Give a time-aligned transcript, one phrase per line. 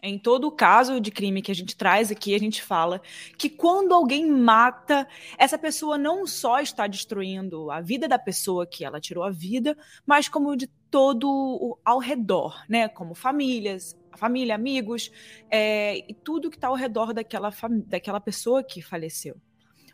[0.00, 3.02] Em todo caso de crime que a gente traz aqui, a gente fala
[3.36, 8.84] que quando alguém mata, essa pessoa não só está destruindo a vida da pessoa que
[8.84, 9.76] ela tirou a vida,
[10.06, 12.88] mas como de todo o, ao redor, né?
[12.88, 15.10] Como famílias, família, amigos,
[15.50, 17.52] é, e tudo que está ao redor daquela,
[17.86, 19.36] daquela pessoa que faleceu.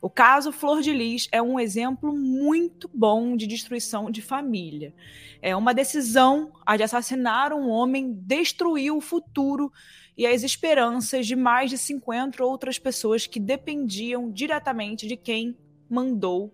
[0.04, 4.94] O caso Flor de Lis é um exemplo muito bom de destruição de família.
[5.40, 9.72] É uma decisão a de assassinar um homem destruiu o futuro
[10.14, 15.56] e as esperanças de mais de 50 outras pessoas que dependiam diretamente de quem
[15.88, 16.52] mandou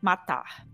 [0.00, 0.64] matar.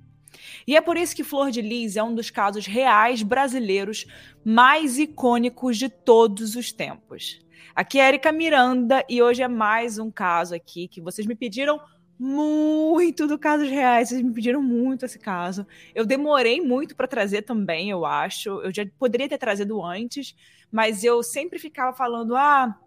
[0.67, 4.05] E é por isso que Flor de Lis é um dos casos reais brasileiros
[4.45, 7.41] mais icônicos de todos os tempos.
[7.75, 11.81] Aqui é Erika Miranda e hoje é mais um caso aqui que vocês me pediram
[12.21, 14.11] muito do casos reais.
[14.11, 15.67] Vocês me pediram muito esse caso.
[15.95, 18.51] Eu demorei muito para trazer também, eu acho.
[18.61, 20.37] Eu já poderia ter trazido antes,
[20.71, 22.79] mas eu sempre ficava falando: ah,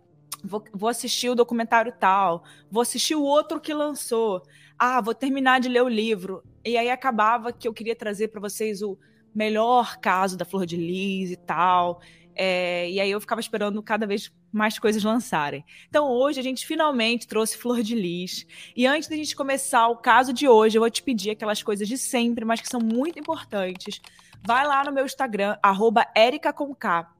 [0.43, 4.43] vou, vou assistir o documentário tal, vou assistir o outro que lançou,
[4.77, 6.43] ah, vou terminar de ler o livro.
[6.63, 8.99] E aí acabava que eu queria trazer para vocês o
[9.33, 12.01] melhor caso da Flor de Lis e tal.
[12.35, 15.65] É, e aí eu ficava esperando cada vez mais coisas lançarem.
[15.89, 18.45] Então hoje a gente finalmente trouxe Flor de Lis.
[18.75, 21.87] E antes da gente começar o caso de hoje, eu vou te pedir aquelas coisas
[21.87, 23.99] de sempre, mas que são muito importantes.
[24.45, 26.05] Vai lá no meu Instagram, arroba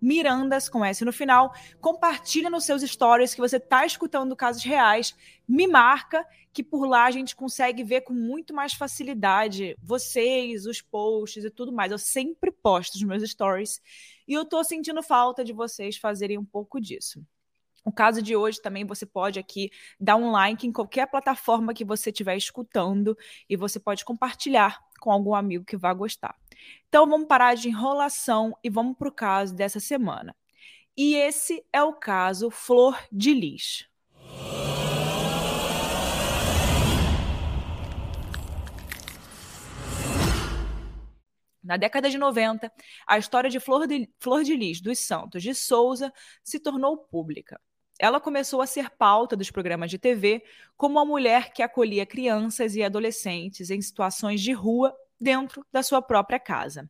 [0.02, 1.54] Mirandas com S no final.
[1.80, 5.16] Compartilha nos seus stories que você está escutando casos reais.
[5.48, 10.82] Me marca, que por lá a gente consegue ver com muito mais facilidade vocês, os
[10.82, 11.94] posts e tudo mais.
[11.94, 13.82] Eu sempre posto os meus stories.
[14.28, 17.26] E eu tô sentindo falta de vocês fazerem um pouco disso.
[17.86, 21.84] O caso de hoje também você pode aqui dar um like em qualquer plataforma que
[21.84, 23.18] você estiver escutando
[23.50, 26.36] e você pode compartilhar com algum amigo que vá gostar.
[26.88, 30.34] Então vamos parar de enrolação e vamos para o caso dessa semana.
[30.96, 33.86] E esse é o caso Flor de Lis.
[41.64, 42.72] Na década de 90,
[43.08, 46.12] a história de Flor de, Flor de Lis dos Santos de Souza
[46.44, 47.60] se tornou pública.
[47.98, 50.44] Ela começou a ser pauta dos programas de TV
[50.76, 56.02] como uma mulher que acolhia crianças e adolescentes em situações de rua dentro da sua
[56.02, 56.90] própria casa.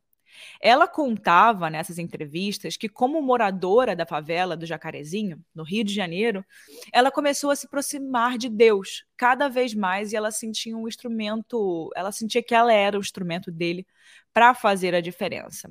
[0.60, 6.44] Ela contava nessas entrevistas que, como moradora da favela do Jacarezinho, no Rio de Janeiro,
[6.92, 11.90] ela começou a se aproximar de Deus cada vez mais e ela sentia um instrumento,
[11.94, 13.86] ela sentia que ela era o instrumento dele
[14.34, 15.70] para fazer a diferença.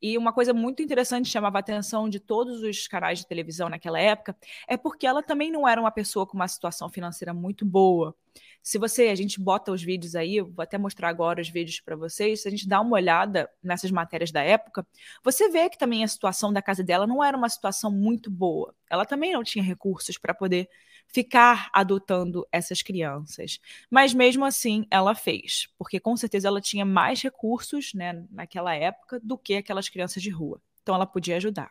[0.00, 3.98] E uma coisa muito interessante chamava a atenção de todos os canais de televisão naquela
[3.98, 4.36] época
[4.68, 8.14] é porque ela também não era uma pessoa com uma situação financeira muito boa.
[8.62, 11.96] Se você, a gente bota os vídeos aí, vou até mostrar agora os vídeos para
[11.96, 14.86] vocês, se a gente dá uma olhada nessas matérias da época,
[15.24, 18.74] você vê que também a situação da casa dela não era uma situação muito boa.
[18.88, 20.68] Ela também não tinha recursos para poder
[21.12, 23.60] ficar adotando essas crianças.
[23.90, 29.20] Mas mesmo assim, ela fez, porque com certeza ela tinha mais recursos né, naquela época
[29.22, 30.60] do que aquelas crianças de rua.
[30.82, 31.70] Então ela podia ajudar.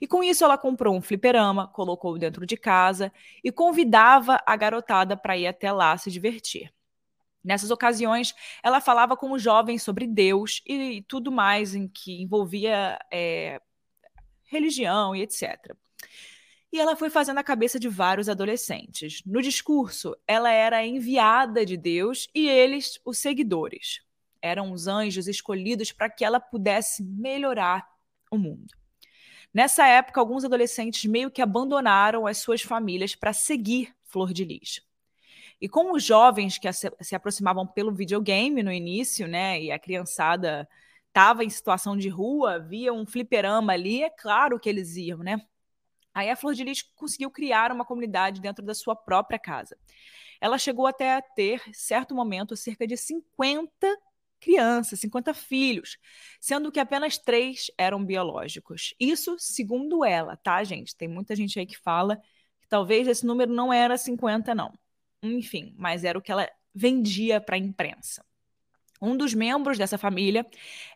[0.00, 3.12] E com isso, ela comprou um fliperama, colocou dentro de casa
[3.44, 6.72] e convidava a garotada para ir até lá se divertir.
[7.42, 12.98] Nessas ocasiões, ela falava com os jovens sobre Deus e tudo mais em que envolvia
[13.10, 13.60] é,
[14.44, 15.74] religião e etc.
[16.72, 19.22] E ela foi fazendo a cabeça de vários adolescentes.
[19.26, 24.00] No discurso, ela era a enviada de Deus e eles os seguidores.
[24.40, 27.86] Eram os anjos escolhidos para que ela pudesse melhorar
[28.30, 28.72] o mundo.
[29.52, 34.80] Nessa época, alguns adolescentes meio que abandonaram as suas famílias para seguir Flor de Lis.
[35.60, 40.68] E com os jovens que se aproximavam pelo videogame no início, né, e a criançada
[41.08, 45.42] estava em situação de rua, via um fliperama ali, é claro que eles iam, né?
[46.14, 49.76] Aí a Flor de Lis conseguiu criar uma comunidade dentro da sua própria casa.
[50.40, 53.86] Ela chegou até a ter, certo momento, cerca de 50
[54.40, 55.98] crianças, 50 filhos,
[56.40, 58.94] sendo que apenas três eram biológicos.
[58.98, 60.96] Isso segundo ela, tá, gente?
[60.96, 62.16] Tem muita gente aí que fala
[62.60, 64.72] que talvez esse número não era 50, não.
[65.22, 68.24] Enfim, mas era o que ela vendia para a imprensa.
[69.00, 70.46] Um dos membros dessa família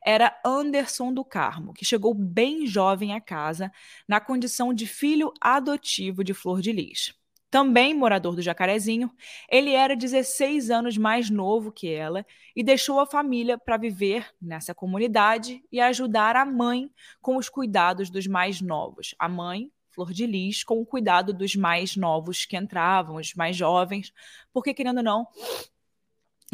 [0.04, 3.72] era Anderson do Carmo, que chegou bem jovem à casa,
[4.06, 7.14] na condição de filho adotivo de Flor de Lis
[7.54, 9.08] também morador do Jacarezinho,
[9.48, 14.74] ele era 16 anos mais novo que ela e deixou a família para viver nessa
[14.74, 16.90] comunidade e ajudar a mãe
[17.22, 19.14] com os cuidados dos mais novos.
[19.20, 23.54] A mãe, Flor de Lis, com o cuidado dos mais novos que entravam, os mais
[23.54, 24.12] jovens,
[24.52, 25.28] porque, querendo ou não,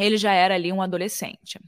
[0.05, 1.59] ele já era ali um adolescente.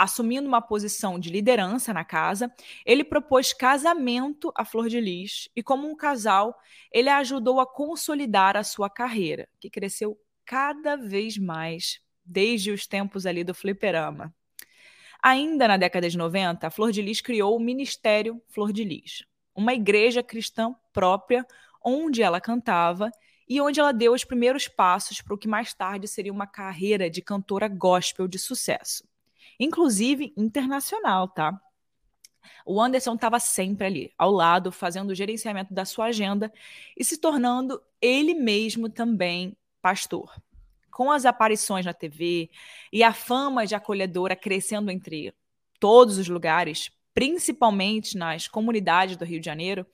[0.00, 2.52] assumindo uma posição de liderança na casa,
[2.86, 6.56] ele propôs casamento a Flor de Lis e, como um casal,
[6.92, 12.86] ele a ajudou a consolidar a sua carreira, que cresceu cada vez mais desde os
[12.86, 14.32] tempos ali do fliperama.
[15.20, 19.24] Ainda na década de 90, a Flor de Lis criou o Ministério Flor de Lis,
[19.52, 21.44] uma igreja cristã própria
[21.84, 23.10] onde ela cantava
[23.48, 27.08] e onde ela deu os primeiros passos para o que mais tarde seria uma carreira
[27.08, 29.08] de cantora gospel de sucesso
[29.58, 31.60] inclusive internacional, tá?
[32.64, 36.52] O Anderson estava sempre ali, ao lado, fazendo o gerenciamento da sua agenda
[36.96, 40.32] e se tornando ele mesmo também pastor.
[40.90, 42.50] Com as aparições na TV
[42.92, 45.34] e a fama de acolhedora crescendo entre
[45.78, 49.86] todos os lugares, principalmente nas comunidades do Rio de Janeiro,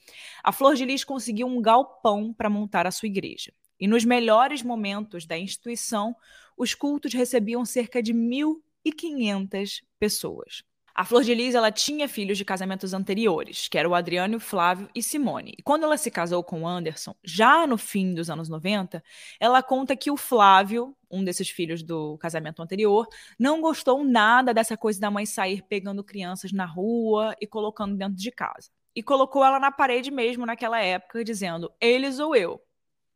[0.43, 3.53] a Flor de Lis conseguiu um galpão para montar a sua igreja.
[3.81, 6.15] E nos melhores momentos da instituição,
[6.57, 10.63] os cultos recebiam cerca de mil 1.500 pessoas.
[10.97, 14.89] A Flor de Lis ela tinha filhos de casamentos anteriores, que eram o Adriano, Flávio
[14.95, 15.53] e Simone.
[15.59, 19.03] E quando ela se casou com o Anderson, já no fim dos anos 90,
[19.41, 24.77] ela conta que o Flávio, um desses filhos do casamento anterior, não gostou nada dessa
[24.77, 28.71] coisa da mãe sair pegando crianças na rua e colocando dentro de casa.
[28.95, 32.63] E colocou ela na parede mesmo naquela época, dizendo: eles ou eu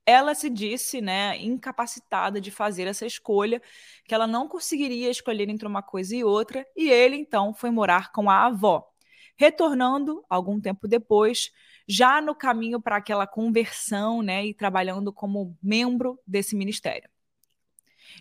[0.08, 3.60] ela se disse né, incapacitada de fazer essa escolha,
[4.06, 8.10] que ela não conseguiria escolher entre uma coisa e outra, e ele então foi morar
[8.10, 8.90] com a avó,
[9.37, 11.50] retornando algum tempo depois,
[11.87, 17.11] já no caminho para aquela conversão né, e trabalhando como membro desse ministério.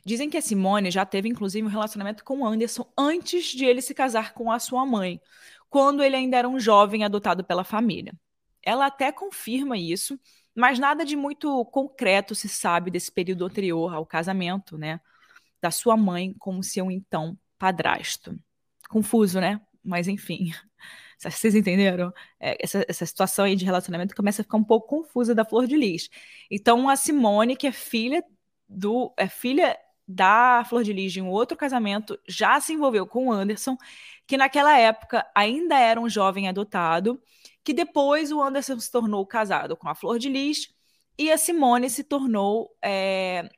[0.06, 3.82] Dizem que a Simone já teve, inclusive, um relacionamento com o Anderson antes de ele
[3.82, 5.22] se casar com a sua mãe,
[5.70, 8.14] quando ele ainda era um jovem adotado pela família.
[8.62, 10.20] Ela até confirma isso
[10.58, 15.00] mas nada de muito concreto se sabe desse período anterior ao casamento, né?
[15.62, 18.36] Da sua mãe com o seu então padrasto.
[18.90, 19.62] Confuso, né?
[19.84, 20.52] Mas enfim.
[21.20, 22.12] Vocês entenderam?
[22.40, 25.68] É, essa, essa situação aí de relacionamento começa a ficar um pouco confusa da Flor
[25.68, 26.10] de Lis.
[26.50, 28.24] Então, a Simone, que é filha
[28.68, 29.14] do.
[29.16, 29.78] é filha
[30.08, 33.78] da Flor de Lis de um outro casamento, já se envolveu com o Anderson,
[34.26, 37.22] que naquela época ainda era um jovem adotado
[37.68, 40.74] que depois o Anderson se tornou casado com a Flor de Lis
[41.20, 42.74] e a Simone se tornou.
[42.82, 43.50] É,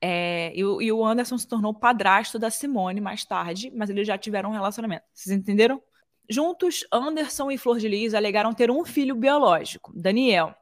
[0.00, 4.16] é, e, e, o Anderson se tornou padrasto da Simone mais tarde, mas eles já
[4.16, 5.04] tiveram um relacionamento.
[5.12, 5.78] Vocês entenderam?
[6.26, 10.54] Juntos, Anderson e Flor de Lis alegaram ter um filho biológico, Daniel.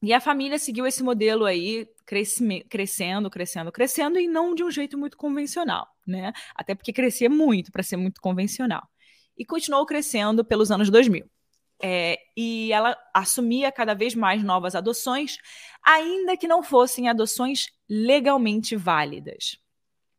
[0.00, 4.96] E a família seguiu esse modelo aí, crescendo, crescendo, crescendo, e não de um jeito
[4.96, 6.32] muito convencional, né?
[6.54, 8.88] Até porque crescia muito para ser muito convencional.
[9.36, 11.28] E continuou crescendo pelos anos 2000.
[11.82, 15.38] É, e ela assumia cada vez mais novas adoções,
[15.82, 19.58] ainda que não fossem adoções legalmente válidas.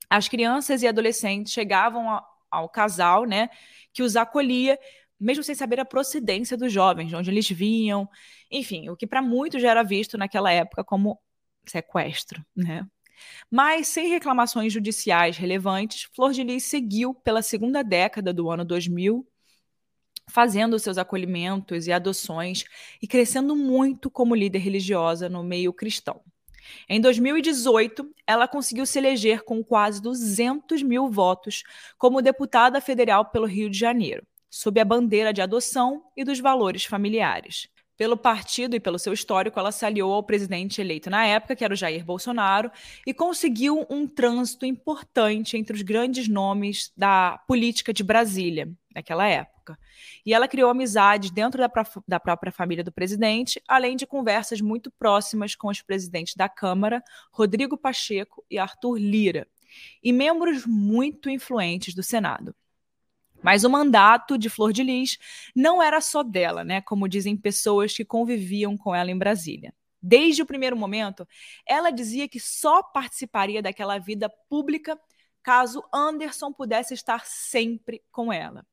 [0.09, 3.49] As crianças e adolescentes chegavam ao, ao casal, né,
[3.91, 4.79] que os acolhia,
[5.19, 8.07] mesmo sem saber a procedência dos jovens, de onde eles vinham,
[8.51, 11.19] enfim, o que para muitos já era visto naquela época como
[11.65, 12.85] sequestro, né?
[13.49, 19.27] Mas sem reclamações judiciais relevantes, Flor de Lis seguiu pela segunda década do ano 2000
[20.29, 22.65] fazendo seus acolhimentos e adoções
[23.01, 26.21] e crescendo muito como líder religiosa no meio cristão.
[26.89, 31.63] Em 2018, ela conseguiu se eleger com quase 200 mil votos
[31.97, 36.83] como deputada federal pelo Rio de Janeiro, sob a bandeira de adoção e dos valores
[36.83, 37.69] familiares.
[37.95, 41.63] Pelo partido e pelo seu histórico, ela se aliou ao presidente eleito na época, que
[41.63, 42.69] era o Jair Bolsonaro,
[43.07, 49.56] e conseguiu um trânsito importante entre os grandes nomes da política de Brasília naquela época
[49.67, 49.79] época.
[50.25, 51.71] E ela criou amizades dentro da,
[52.07, 57.03] da própria família do presidente, além de conversas muito próximas com os presidentes da Câmara,
[57.31, 59.47] Rodrigo Pacheco e Arthur Lira,
[60.01, 62.55] e membros muito influentes do Senado.
[63.43, 65.17] Mas o mandato de Flor de Lis
[65.55, 66.81] não era só dela, né?
[66.81, 69.73] Como dizem pessoas que conviviam com ela em Brasília.
[70.01, 71.27] Desde o primeiro momento,
[71.65, 74.99] ela dizia que só participaria daquela vida pública
[75.43, 78.65] caso Anderson pudesse estar sempre com ela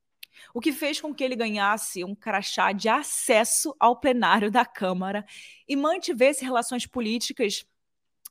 [0.53, 5.25] o que fez com que ele ganhasse um crachá de acesso ao plenário da Câmara
[5.69, 7.67] e mantivesse relações políticas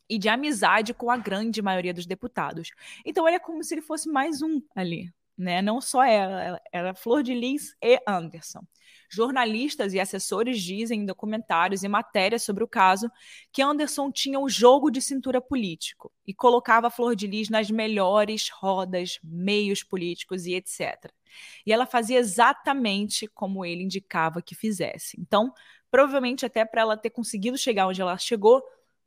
[0.09, 2.71] e de amizade com a grande maioria dos deputados.
[3.05, 5.61] Então ele é como se ele fosse mais um ali, né?
[5.61, 8.61] Não só ela, era Flor de Lis e Anderson.
[9.09, 13.09] Jornalistas e assessores dizem em documentários e matérias sobre o caso
[13.51, 18.49] que Anderson tinha o jogo de cintura político e colocava Flor de Lis nas melhores
[18.49, 21.11] rodas, meios políticos e etc.
[21.65, 25.19] E ela fazia exatamente como ele indicava que fizesse.
[25.19, 25.53] Então,
[25.89, 28.63] provavelmente até para ela ter conseguido chegar onde ela chegou,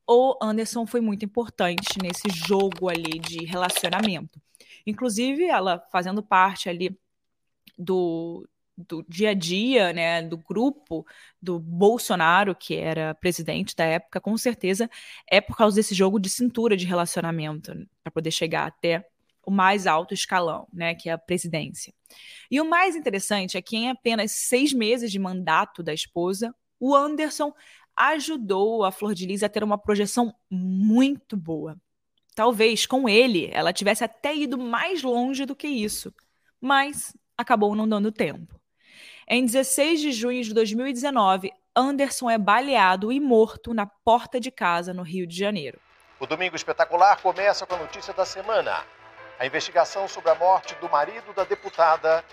[0.09, 4.41] o Anderson foi muito importante nesse jogo ali de relacionamento.
[4.87, 6.97] Inclusive, ela fazendo parte ali
[7.77, 11.05] do, do dia a dia, né, do grupo
[11.41, 14.89] do Bolsonaro, que era presidente da época, com certeza
[15.29, 19.05] é por causa desse jogo de cintura de relacionamento, para poder chegar até
[19.47, 21.95] o mais alto escalão, né, que é a presidência.
[22.51, 26.95] E o mais interessante é que em apenas seis meses de mandato da esposa, o
[26.95, 27.55] Anderson
[27.97, 31.77] ajudou a Flor de Lis a ter uma projeção muito boa.
[32.35, 36.13] Talvez com ele ela tivesse até ido mais longe do que isso,
[36.61, 38.61] mas acabou não dando tempo.
[39.29, 44.93] Em 16 de junho de 2019, Anderson é baleado e morto na porta de casa
[44.93, 45.81] no Rio de Janeiro.
[46.19, 48.85] O Domingo Espetacular começa com a notícia da semana:
[49.39, 52.25] a investigação sobre a morte do marido da deputada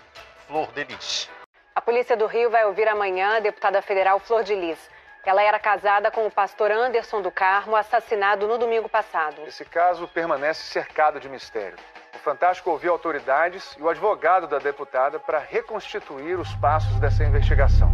[0.46, 1.30] Flor de Lis.
[1.74, 4.78] A Polícia do Rio vai ouvir amanhã a deputada federal Flor de Lis.
[5.24, 9.42] Ela era casada com o pastor Anderson do Carmo, assassinado no domingo passado.
[9.46, 11.76] Esse caso permanece cercado de mistério.
[12.14, 17.92] O Fantástico ouviu autoridades e o advogado da deputada para reconstituir os passos dessa investigação.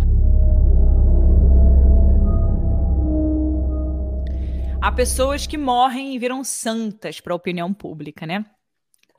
[4.83, 8.45] Há pessoas que morrem e viram santas para a opinião pública, né?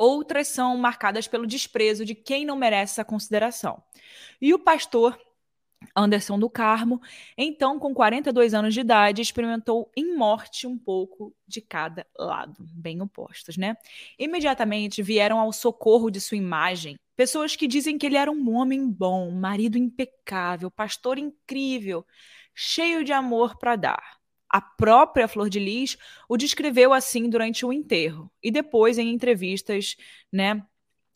[0.04, 3.84] Outras são marcadas pelo desprezo de quem não merece essa consideração.
[4.42, 5.16] E o pastor
[5.96, 7.00] Anderson do Carmo,
[7.38, 13.00] então com 42 anos de idade, experimentou em morte um pouco de cada lado, bem
[13.00, 13.78] opostos, né?
[14.18, 18.90] Imediatamente vieram ao socorro de sua imagem pessoas que dizem que ele era um homem
[18.90, 22.04] bom, marido impecável, pastor incrível,
[22.56, 24.21] cheio de amor para dar.
[24.52, 29.96] A própria Flor de Lis o descreveu assim durante o enterro e depois em entrevistas,
[30.32, 30.62] né,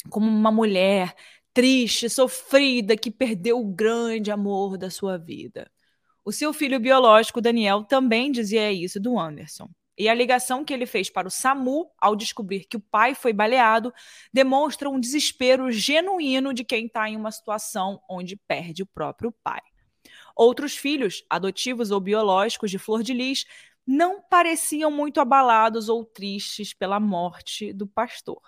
[0.09, 1.13] como uma mulher
[1.53, 5.69] triste, sofrida, que perdeu o grande amor da sua vida.
[6.23, 9.69] O seu filho biológico, Daniel, também dizia isso do Anderson.
[9.97, 13.31] E a ligação que ele fez para o SAMU ao descobrir que o pai foi
[13.31, 13.93] baleado
[14.33, 19.61] demonstra um desespero genuíno de quem está em uma situação onde perde o próprio pai.
[20.35, 23.45] Outros filhos, adotivos ou biológicos de Flor de Lis,
[23.85, 28.41] não pareciam muito abalados ou tristes pela morte do pastor.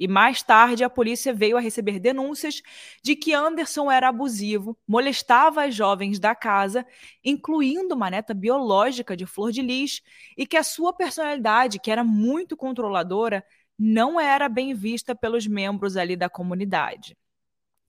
[0.00, 2.62] E mais tarde, a polícia veio a receber denúncias
[3.02, 6.86] de que Anderson era abusivo, molestava as jovens da casa,
[7.22, 10.00] incluindo uma neta biológica de Flor de Lis,
[10.38, 13.44] e que a sua personalidade, que era muito controladora,
[13.78, 17.14] não era bem vista pelos membros ali da comunidade.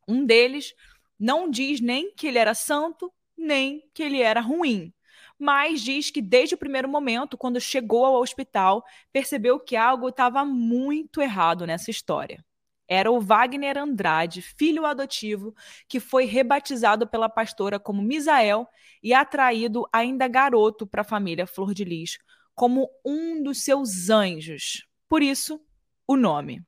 [0.05, 0.73] Um deles
[1.17, 3.09] não diz nem que ele era santo,
[3.41, 4.93] nem que ele era ruim
[5.41, 10.45] mas diz que desde o primeiro momento, quando chegou ao hospital, percebeu que algo estava
[10.45, 12.45] muito errado nessa história.
[12.87, 15.55] Era o Wagner Andrade, filho adotivo,
[15.87, 18.67] que foi rebatizado pela pastora como Misael
[19.01, 22.19] e atraído ainda garoto para a família Flor de Lis,
[22.53, 24.85] como um dos seus anjos.
[25.09, 25.59] Por isso,
[26.05, 26.63] o nome.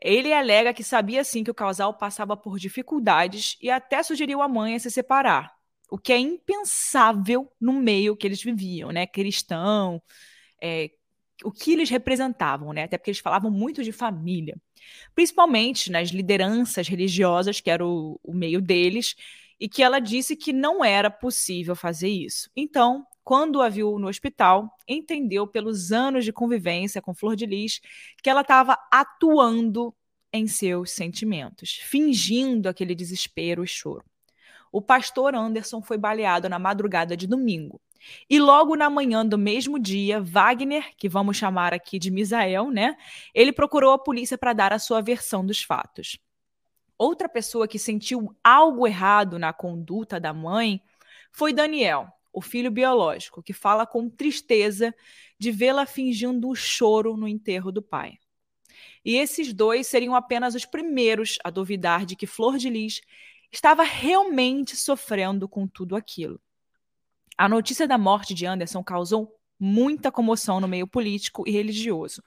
[0.00, 4.48] Ele alega que sabia sim que o casal passava por dificuldades e até sugeriu à
[4.48, 5.52] mãe se separar
[5.92, 9.06] o que é impensável no meio que eles viviam, né?
[9.06, 10.02] Cristão,
[10.58, 10.90] é,
[11.44, 12.84] o que eles representavam, né?
[12.84, 14.56] Até porque eles falavam muito de família,
[15.14, 19.14] principalmente nas lideranças religiosas, que era o, o meio deles,
[19.60, 22.50] e que ela disse que não era possível fazer isso.
[22.56, 27.80] Então, quando a viu no hospital, entendeu pelos anos de convivência com Flor de Lis
[28.22, 29.94] que ela estava atuando
[30.32, 34.06] em seus sentimentos, fingindo aquele desespero e choro
[34.72, 37.80] o pastor Anderson foi baleado na madrugada de domingo.
[38.28, 42.96] E logo na manhã do mesmo dia, Wagner, que vamos chamar aqui de Misael, né?
[43.32, 46.18] Ele procurou a polícia para dar a sua versão dos fatos.
[46.98, 50.80] Outra pessoa que sentiu algo errado na conduta da mãe
[51.30, 54.94] foi Daniel, o filho biológico, que fala com tristeza
[55.38, 58.18] de vê-la fingindo o choro no enterro do pai.
[59.04, 63.00] E esses dois seriam apenas os primeiros a duvidar de que Flor de Lis
[63.52, 66.40] estava realmente sofrendo com tudo aquilo.
[67.36, 72.22] A notícia da morte de Anderson causou muita comoção no meio político e religioso,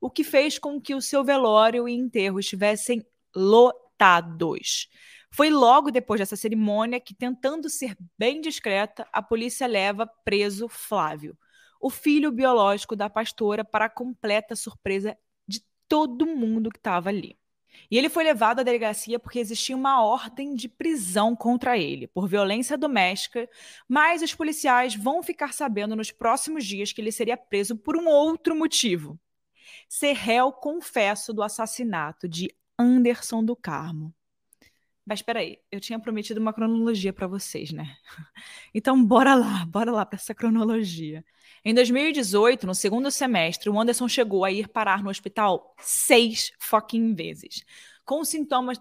[0.00, 4.88] o que fez com que o seu velório e enterro estivessem lotados.
[5.30, 11.38] Foi logo depois dessa cerimônia que, tentando ser bem discreta, a polícia leva preso Flávio,
[11.80, 17.39] o filho biológico da pastora, para completa surpresa de todo mundo que estava ali.
[17.90, 22.28] E ele foi levado à delegacia porque existia uma ordem de prisão contra ele por
[22.28, 23.48] violência doméstica,
[23.88, 28.06] mas os policiais vão ficar sabendo nos próximos dias que ele seria preso por um
[28.06, 29.18] outro motivo:
[29.88, 34.14] ser réu confesso do assassinato de Anderson do Carmo.
[35.10, 37.96] Mas espera aí, eu tinha prometido uma cronologia para vocês, né?
[38.72, 41.24] Então bora lá, bora lá para essa cronologia.
[41.64, 47.12] Em 2018, no segundo semestre, o Anderson chegou a ir parar no hospital seis fucking
[47.16, 47.64] vezes,
[48.04, 48.80] com sintomas,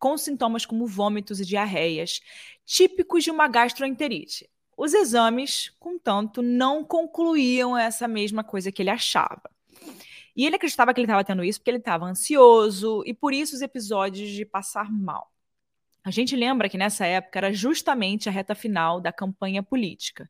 [0.00, 2.20] com sintomas como vômitos e diarreias,
[2.66, 4.50] típicos de uma gastroenterite.
[4.76, 9.48] Os exames, contanto, não concluíam essa mesma coisa que ele achava.
[10.34, 13.54] E ele acreditava que ele estava tendo isso porque ele estava ansioso e por isso
[13.54, 15.32] os episódios de passar mal.
[16.04, 20.28] A gente lembra que nessa época era justamente a reta final da campanha política.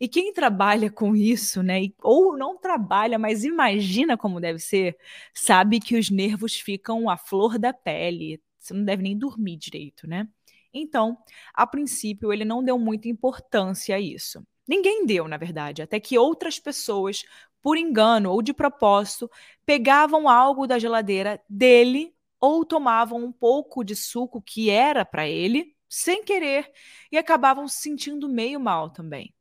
[0.00, 4.96] E quem trabalha com isso, né, ou não trabalha, mas imagina como deve ser,
[5.34, 8.40] sabe que os nervos ficam à flor da pele.
[8.58, 10.26] Você não deve nem dormir direito, né?
[10.72, 11.18] Então,
[11.52, 14.42] a princípio, ele não deu muita importância a isso.
[14.66, 17.24] Ninguém deu, na verdade, até que outras pessoas,
[17.60, 19.30] por engano ou de propósito,
[19.66, 25.76] pegavam algo da geladeira dele ou tomavam um pouco de suco que era para ele,
[25.88, 26.72] sem querer,
[27.12, 29.34] e acabavam se sentindo meio mal também.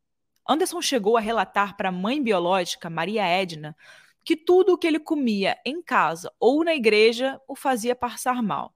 [0.47, 3.75] Anderson chegou a relatar para a mãe biológica, Maria Edna,
[4.25, 8.73] que tudo o que ele comia em casa ou na igreja o fazia passar mal.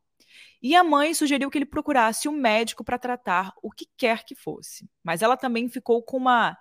[0.62, 4.34] E a mãe sugeriu que ele procurasse um médico para tratar o que quer que
[4.34, 4.90] fosse.
[5.04, 6.58] Mas ela também ficou com uma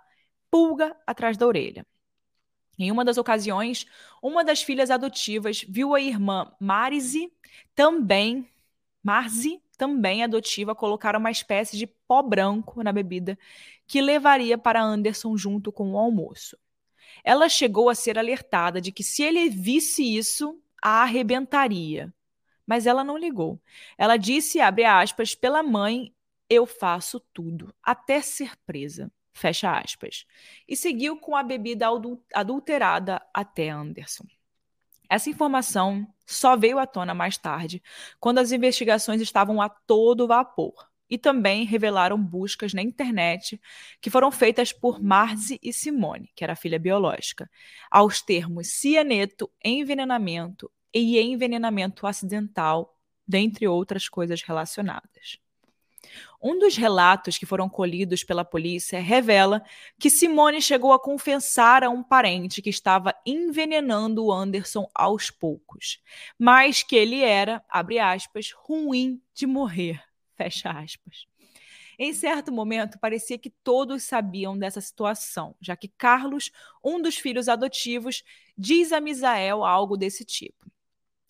[0.50, 1.86] pulga atrás da orelha.
[2.78, 3.86] Em uma das ocasiões,
[4.20, 7.30] uma das filhas adotivas viu a irmã Marise,
[7.74, 8.48] também,
[9.02, 13.38] Marzi, também adotiva, colocar uma espécie de pó branco na bebida
[13.86, 16.56] que levaria para Anderson junto com o almoço.
[17.24, 22.12] Ela chegou a ser alertada de que se ele visse isso, a arrebentaria.
[22.66, 23.60] Mas ela não ligou.
[23.98, 26.14] Ela disse, abre aspas, pela mãe,
[26.48, 29.10] eu faço tudo, até ser presa.
[29.32, 30.26] Fecha aspas.
[30.68, 31.86] E seguiu com a bebida
[32.34, 34.24] adulterada até Anderson.
[35.08, 37.82] Essa informação só veio à tona mais tarde,
[38.18, 40.90] quando as investigações estavam a todo vapor.
[41.10, 43.60] E também revelaram buscas na internet
[44.00, 47.50] que foram feitas por Marzi e Simone, que era filha biológica,
[47.90, 52.96] aos termos cianeto, envenenamento e envenenamento acidental,
[53.28, 55.41] dentre outras coisas relacionadas.
[56.42, 59.64] Um dos relatos que foram colhidos pela polícia revela
[59.98, 66.02] que Simone chegou a confessar a um parente que estava envenenando o Anderson aos poucos,
[66.38, 70.02] mas que ele era, abre aspas, ruim de morrer,
[70.36, 71.26] fecha aspas.
[71.98, 76.50] Em certo momento, parecia que todos sabiam dessa situação, já que Carlos,
[76.82, 78.24] um dos filhos adotivos,
[78.58, 80.66] diz a Misael algo desse tipo.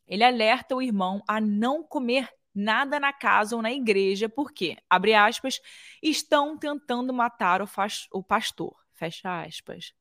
[0.06, 5.14] Ele alerta o irmão a não comer nada na casa ou na igreja, porque, abre
[5.14, 5.60] aspas,
[6.02, 7.68] estão tentando matar o,
[8.12, 9.92] o pastor, fecha aspas.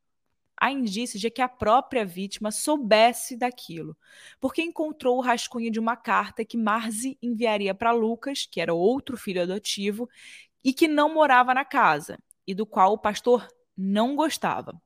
[0.57, 3.97] Há indícios de que a própria vítima soubesse daquilo,
[4.39, 9.17] porque encontrou o rascunho de uma carta que Marzi enviaria para Lucas, que era outro
[9.17, 10.07] filho adotivo,
[10.63, 14.79] e que não morava na casa, e do qual o pastor não gostava.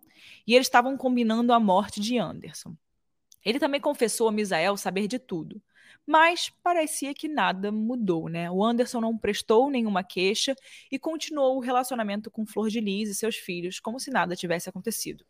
[0.48, 2.76] E eles estavam combinando a morte de Anderson.
[3.44, 5.62] Ele também confessou a Misael saber de tudo.
[6.06, 8.50] Mas parecia que nada mudou, né?
[8.52, 10.56] O Anderson não prestou nenhuma queixa
[10.92, 14.70] e continuou o relacionamento com Flor de Lis e seus filhos, como se nada tivesse
[14.70, 15.26] acontecido.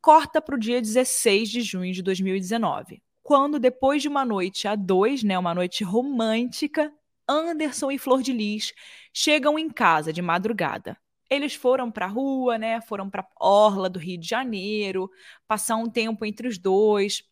[0.00, 4.74] Corta para o dia 16 de junho de 2019, quando, depois de uma noite a
[4.74, 6.90] dois, né, uma noite romântica,
[7.28, 8.72] Anderson e Flor de Lis
[9.12, 10.96] chegam em casa de madrugada.
[11.28, 12.80] Eles foram para a rua, né?
[12.80, 15.08] Foram para a orla do Rio de Janeiro,
[15.46, 17.22] passar um tempo entre os dois.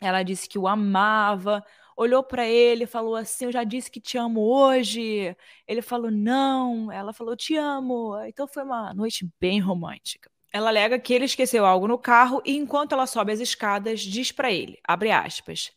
[0.00, 1.62] Ela disse que o amava,
[1.96, 5.36] olhou para ele falou assim: Eu já disse que te amo hoje.
[5.66, 6.90] Ele falou: Não.
[6.90, 8.16] Ela falou: Te amo.
[8.26, 10.30] Então foi uma noite bem romântica.
[10.52, 14.32] Ela alega que ele esqueceu algo no carro e, enquanto ela sobe as escadas, diz
[14.32, 15.70] para ele: abre aspas,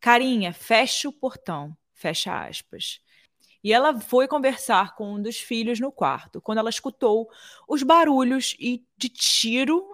[0.00, 3.00] Carinha, fecha o portão, fecha aspas.
[3.64, 7.28] E ela foi conversar com um dos filhos no quarto, quando ela escutou
[7.68, 9.91] os barulhos de tiro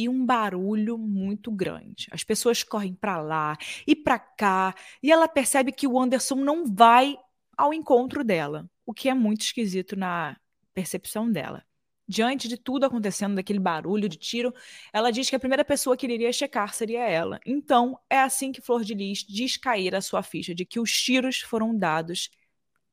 [0.00, 2.08] e um barulho muito grande.
[2.10, 6.64] As pessoas correm para lá e para cá, e ela percebe que o Anderson não
[6.64, 7.18] vai
[7.56, 10.36] ao encontro dela, o que é muito esquisito na
[10.72, 11.62] percepção dela.
[12.08, 14.52] Diante de tudo acontecendo, daquele barulho de tiro,
[14.92, 17.38] ela diz que a primeira pessoa que iria checar seria ela.
[17.46, 20.90] Então, é assim que Flor de Lis diz cair a sua ficha de que os
[20.90, 22.30] tiros foram dados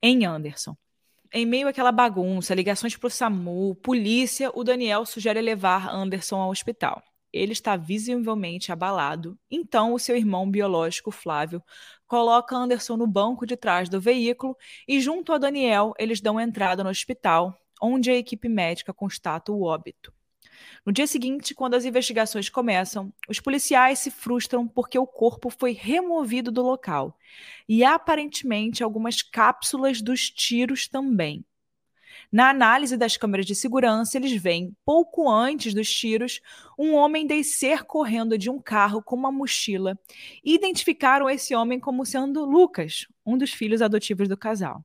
[0.04, 0.78] em Anderson.
[1.34, 6.50] Em meio àquela bagunça, ligações para o SAMU, polícia, o Daniel sugere levar Anderson ao
[6.50, 7.04] hospital.
[7.34, 11.62] Ele está visivelmente abalado, então o seu irmão biológico, Flávio,
[12.08, 14.56] coloca Anderson no banco de trás do veículo
[14.88, 19.64] e, junto a Daniel, eles dão entrada no hospital, onde a equipe médica constata o
[19.64, 20.14] óbito.
[20.86, 25.74] No dia seguinte, quando as investigações começam, os policiais se frustram porque o corpo foi
[25.74, 27.18] removido do local
[27.68, 31.46] e aparentemente algumas cápsulas dos tiros também.
[32.32, 36.42] Na análise das câmeras de segurança, eles veem, pouco antes dos tiros,
[36.78, 39.98] um homem descer correndo de um carro com uma mochila
[40.44, 44.84] e identificaram esse homem como sendo Lucas, um dos filhos adotivos do casal.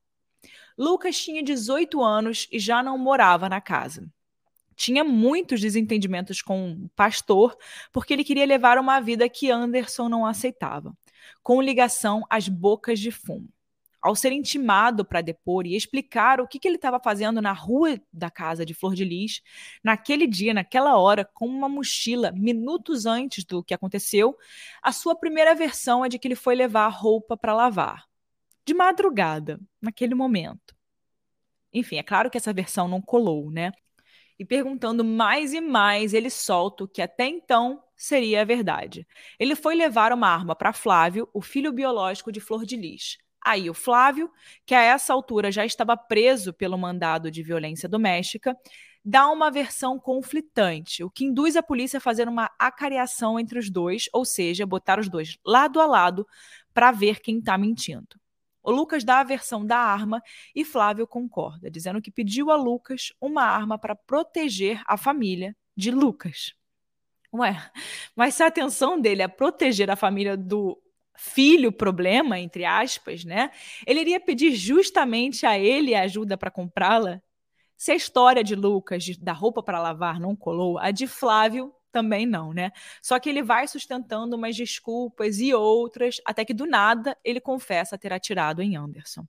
[0.79, 4.09] Lucas tinha 18 anos e já não morava na casa
[4.77, 7.57] tinha muitos desentendimentos com o pastor,
[7.93, 10.97] porque ele queria levar uma vida que Anderson não aceitava,
[11.43, 13.49] com ligação às bocas de fumo.
[14.01, 18.01] Ao ser intimado para depor e explicar o que, que ele estava fazendo na rua
[18.13, 19.41] da casa de Flor de Lis,
[19.83, 24.37] naquele dia, naquela hora, com uma mochila, minutos antes do que aconteceu,
[24.83, 28.05] a sua primeira versão é de que ele foi levar a roupa para lavar.
[28.67, 30.75] De madrugada, naquele momento.
[31.73, 33.73] Enfim, é claro que essa versão não colou, né?
[34.43, 39.07] E perguntando mais e mais, ele solta o que até então seria a verdade.
[39.39, 43.19] Ele foi levar uma arma para Flávio, o filho biológico de Flor de Lis.
[43.41, 44.29] Aí o Flávio,
[44.67, 48.57] que a essa altura já estava preso pelo mandado de violência doméstica,
[49.05, 53.71] dá uma versão conflitante, o que induz a polícia a fazer uma acariação entre os
[53.71, 56.27] dois, ou seja, botar os dois lado a lado
[56.75, 58.21] para ver quem está mentindo.
[58.63, 60.23] O Lucas dá a versão da arma
[60.55, 65.91] e Flávio concorda, dizendo que pediu a Lucas uma arma para proteger a família de
[65.91, 66.55] Lucas.
[67.35, 67.57] Ué,
[68.15, 70.81] mas se a atenção dele é proteger a família do
[71.17, 73.51] filho problema, entre aspas, né?
[73.87, 77.23] Ele iria pedir justamente a ele ajuda para comprá-la?
[77.77, 81.75] Se a história de Lucas de, da roupa para lavar não colou, a de Flávio
[81.93, 82.73] também não, né?
[83.01, 87.99] Só que ele vai sustentando umas desculpas e outras, até que do nada ele confessa
[87.99, 89.27] ter atirado em Anderson.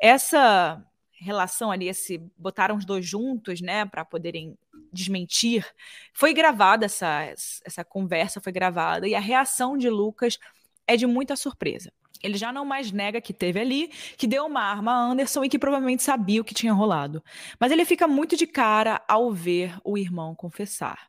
[0.00, 0.84] Essa
[1.20, 4.56] relação ali, esse botaram os dois juntos, né, para poderem
[4.92, 5.66] desmentir,
[6.12, 7.22] foi gravada essa
[7.64, 10.38] essa conversa foi gravada e a reação de Lucas
[10.86, 11.92] é de muita surpresa.
[12.22, 15.48] Ele já não mais nega que teve ali, que deu uma arma a Anderson e
[15.48, 17.22] que provavelmente sabia o que tinha rolado.
[17.60, 21.08] Mas ele fica muito de cara ao ver o irmão confessar.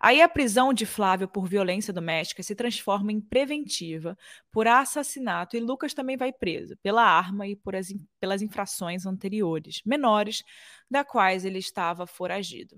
[0.00, 4.16] Aí a prisão de Flávio por violência doméstica se transforma em preventiva
[4.50, 10.42] por assassinato e Lucas também vai preso pela arma e as, pelas infrações anteriores, menores,
[10.90, 12.76] da quais ele estava foragido.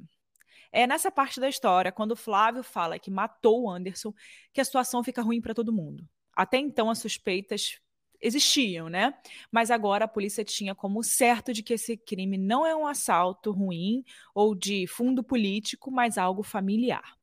[0.71, 4.13] É nessa parte da história, quando Flávio fala que matou o Anderson,
[4.53, 6.07] que a situação fica ruim para todo mundo.
[6.35, 7.81] Até então, as suspeitas
[8.21, 9.15] existiam, né?
[9.51, 13.51] Mas agora a polícia tinha como certo de que esse crime não é um assalto
[13.51, 14.05] ruim
[14.35, 17.17] ou de fundo político, mas algo familiar.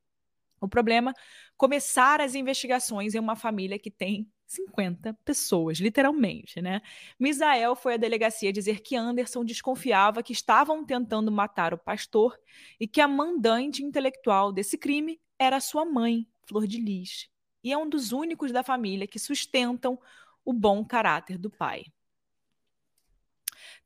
[0.60, 1.14] O problema
[1.58, 6.82] começar as investigações em uma família que tem 50 pessoas, literalmente, né?
[7.20, 12.38] Misael foi à delegacia dizer que Anderson desconfiava que estavam tentando matar o pastor
[12.80, 17.28] e que a mandante intelectual desse crime era sua mãe, Flor de Lis.
[17.64, 20.00] E é um dos únicos da família que sustentam
[20.46, 21.84] o bom caráter do pai.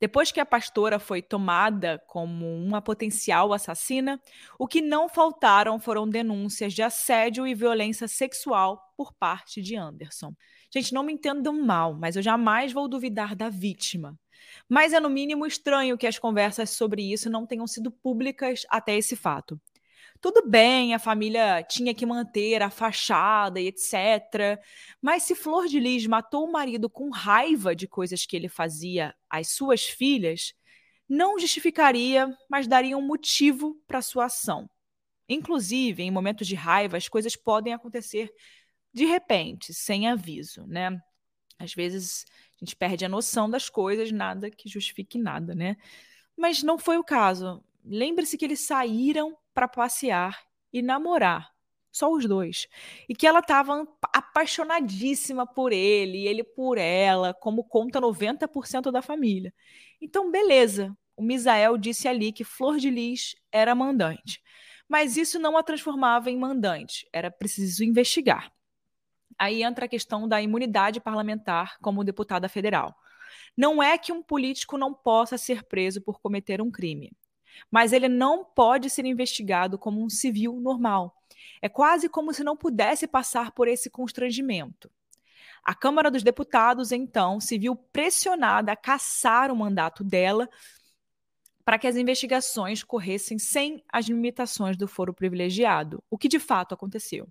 [0.00, 4.20] Depois que a pastora foi tomada como uma potencial assassina,
[4.58, 10.34] o que não faltaram foram denúncias de assédio e violência sexual por parte de Anderson.
[10.72, 14.18] Gente, não me entendam mal, mas eu jamais vou duvidar da vítima.
[14.68, 18.96] Mas é no mínimo estranho que as conversas sobre isso não tenham sido públicas até
[18.96, 19.60] esse fato.
[20.20, 24.60] Tudo bem, a família tinha que manter a fachada e etc.
[25.00, 29.14] Mas se Flor de Lis matou o marido com raiva de coisas que ele fazia
[29.30, 30.52] às suas filhas,
[31.08, 34.68] não justificaria, mas daria um motivo para sua ação.
[35.28, 38.30] Inclusive, em momentos de raiva, as coisas podem acontecer
[38.92, 41.00] de repente, sem aviso, né?
[41.58, 42.26] Às vezes
[42.60, 45.76] a gente perde a noção das coisas, nada que justifique nada, né?
[46.36, 47.62] Mas não foi o caso.
[47.84, 50.38] Lembre-se que eles saíram para passear
[50.72, 51.50] e namorar.
[51.92, 52.68] Só os dois.
[53.08, 59.02] E que ela estava apaixonadíssima por ele, e ele por ela, como conta 90% da
[59.02, 59.52] família.
[60.00, 60.96] Então, beleza.
[61.16, 64.40] O Misael disse ali que Flor de Lis era mandante.
[64.88, 67.08] Mas isso não a transformava em mandante.
[67.12, 68.52] Era preciso investigar.
[69.38, 72.94] Aí entra a questão da imunidade parlamentar como deputada federal.
[73.56, 77.10] Não é que um político não possa ser preso por cometer um crime
[77.70, 81.16] mas ele não pode ser investigado como um civil normal.
[81.62, 84.90] É quase como se não pudesse passar por esse constrangimento.
[85.62, 90.48] A Câmara dos Deputados, então, se viu pressionada a caçar o mandato dela
[91.64, 96.74] para que as investigações corressem sem as limitações do foro privilegiado, o que de fato
[96.74, 97.28] aconteceu.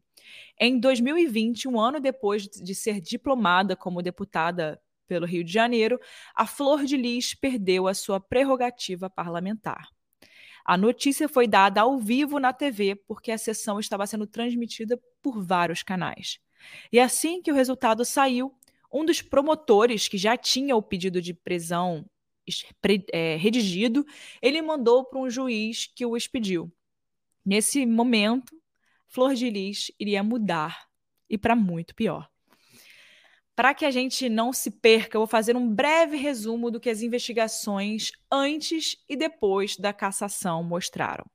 [0.59, 5.99] Em 2020, um ano depois de ser diplomada como deputada pelo Rio de Janeiro,
[6.35, 9.89] a Flor de Lis perdeu a sua prerrogativa parlamentar.
[10.69, 15.43] A notícia foi dada ao vivo na TV, porque a sessão estava sendo transmitida por
[15.43, 16.37] vários canais.
[16.91, 18.53] E assim que o resultado saiu,
[18.93, 22.05] um dos promotores, que já tinha o pedido de prisão
[23.11, 24.05] é, redigido,
[24.39, 26.71] ele mandou para um juiz que o expediu.
[27.43, 28.55] Nesse momento,
[29.07, 30.85] Flor de Lis iria mudar
[31.27, 32.29] e para muito pior.
[33.59, 36.89] Para que a gente não se perca, eu vou fazer um breve resumo do que
[36.89, 41.25] as investigações antes e depois da cassação mostraram.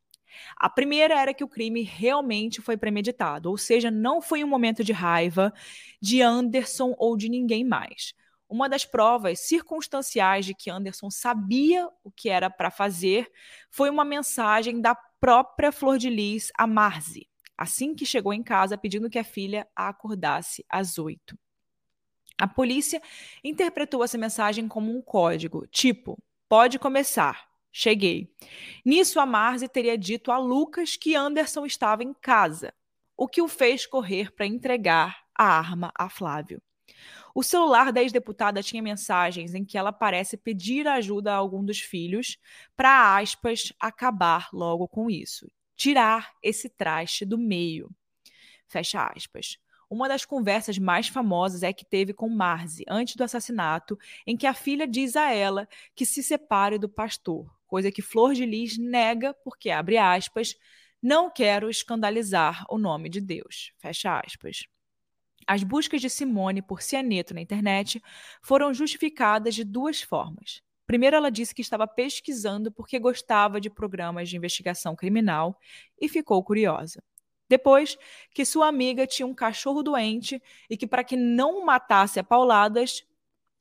[0.56, 4.82] A primeira era que o crime realmente foi premeditado, ou seja, não foi um momento
[4.82, 5.52] de raiva
[6.00, 8.14] de Anderson ou de ninguém mais.
[8.48, 13.30] Uma das provas circunstanciais de que Anderson sabia o que era para fazer
[13.70, 18.78] foi uma mensagem da própria Flor de Lis a Marzi, assim que chegou em casa
[18.78, 21.36] pedindo que a filha a acordasse às oito.
[22.38, 23.00] A polícia
[23.42, 26.18] interpretou essa mensagem como um código, tipo:
[26.48, 28.34] pode começar, cheguei.
[28.84, 32.74] Nisso, a Marzi teria dito a Lucas que Anderson estava em casa,
[33.16, 36.60] o que o fez correr para entregar a arma a Flávio.
[37.34, 41.80] O celular da ex-deputada tinha mensagens em que ela parece pedir ajuda a algum dos
[41.80, 42.38] filhos
[42.76, 45.50] para, aspas, acabar logo com isso.
[45.74, 47.90] Tirar esse traste do meio.
[48.68, 49.58] Fecha aspas.
[49.88, 54.46] Uma das conversas mais famosas é que teve com Marzi antes do assassinato, em que
[54.46, 58.78] a filha diz a ela que se separe do pastor, coisa que Flor de Lis
[58.78, 60.56] nega porque, abre aspas,
[61.02, 63.72] não quero escandalizar o nome de Deus.
[63.76, 64.64] Fecha aspas.
[65.46, 68.02] As buscas de Simone por cianeto na internet
[68.42, 70.62] foram justificadas de duas formas.
[70.86, 75.58] Primeiro, ela disse que estava pesquisando porque gostava de programas de investigação criminal
[76.00, 77.02] e ficou curiosa.
[77.48, 77.98] Depois,
[78.32, 82.24] que sua amiga tinha um cachorro doente e que, para que não o matasse a
[82.24, 83.04] pauladas,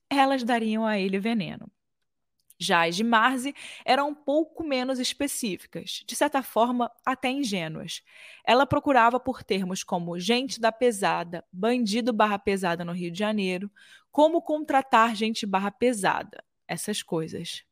[0.09, 1.71] elas dariam a ele veneno.
[2.57, 8.01] Já as de Marzi eram um pouco menos específicas, de certa forma até ingênuas.
[8.45, 13.69] Ela procurava por termos como gente da pesada, bandido barra pesada no Rio de Janeiro,
[14.11, 17.65] como contratar gente barra pesada, essas coisas.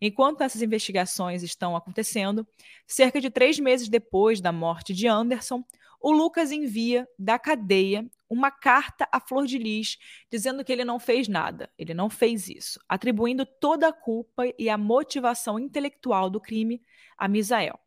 [0.00, 2.46] Enquanto essas investigações estão acontecendo,
[2.86, 5.64] cerca de três meses depois da morte de Anderson,
[6.00, 9.98] o Lucas envia da cadeia uma carta à Flor de Lis
[10.30, 14.68] dizendo que ele não fez nada, ele não fez isso, atribuindo toda a culpa e
[14.68, 16.82] a motivação intelectual do crime
[17.16, 17.80] a Misael.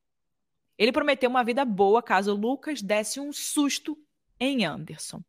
[0.77, 3.97] Ele prometeu uma vida boa caso Lucas desse um susto
[4.39, 5.23] em Anderson.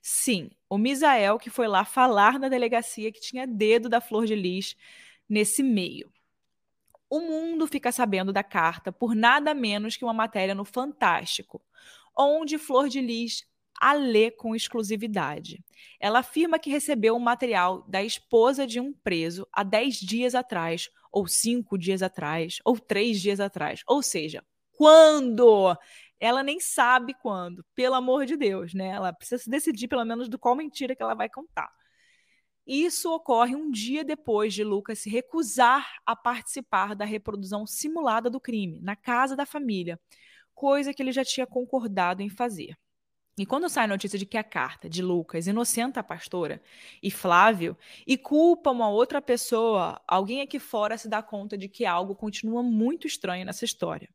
[0.00, 4.34] Sim, o Misael que foi lá falar na delegacia que tinha dedo da Flor de
[4.34, 4.74] Lis
[5.28, 6.12] nesse meio.
[7.08, 11.62] O mundo fica sabendo da carta por nada menos que uma matéria no Fantástico,
[12.16, 13.46] onde Flor de Lis
[13.80, 15.62] a lê com exclusividade.
[15.98, 20.34] Ela afirma que recebeu o um material da esposa de um preso há 10 dias
[20.34, 23.82] atrás, ou 5 dias atrás, ou 3 dias atrás.
[23.86, 25.76] Ou seja, quando?
[26.18, 28.88] Ela nem sabe quando, pelo amor de Deus, né?
[28.88, 31.70] Ela precisa se decidir, pelo menos, do qual mentira que ela vai contar.
[32.66, 38.40] Isso ocorre um dia depois de Lucas se recusar a participar da reprodução simulada do
[38.40, 40.00] crime na casa da família,
[40.54, 42.76] coisa que ele já tinha concordado em fazer.
[43.36, 46.62] E quando sai a notícia de que a carta de Lucas inocenta a pastora
[47.02, 51.84] e Flávio e culpa uma outra pessoa, alguém aqui fora se dá conta de que
[51.84, 54.08] algo continua muito estranho nessa história.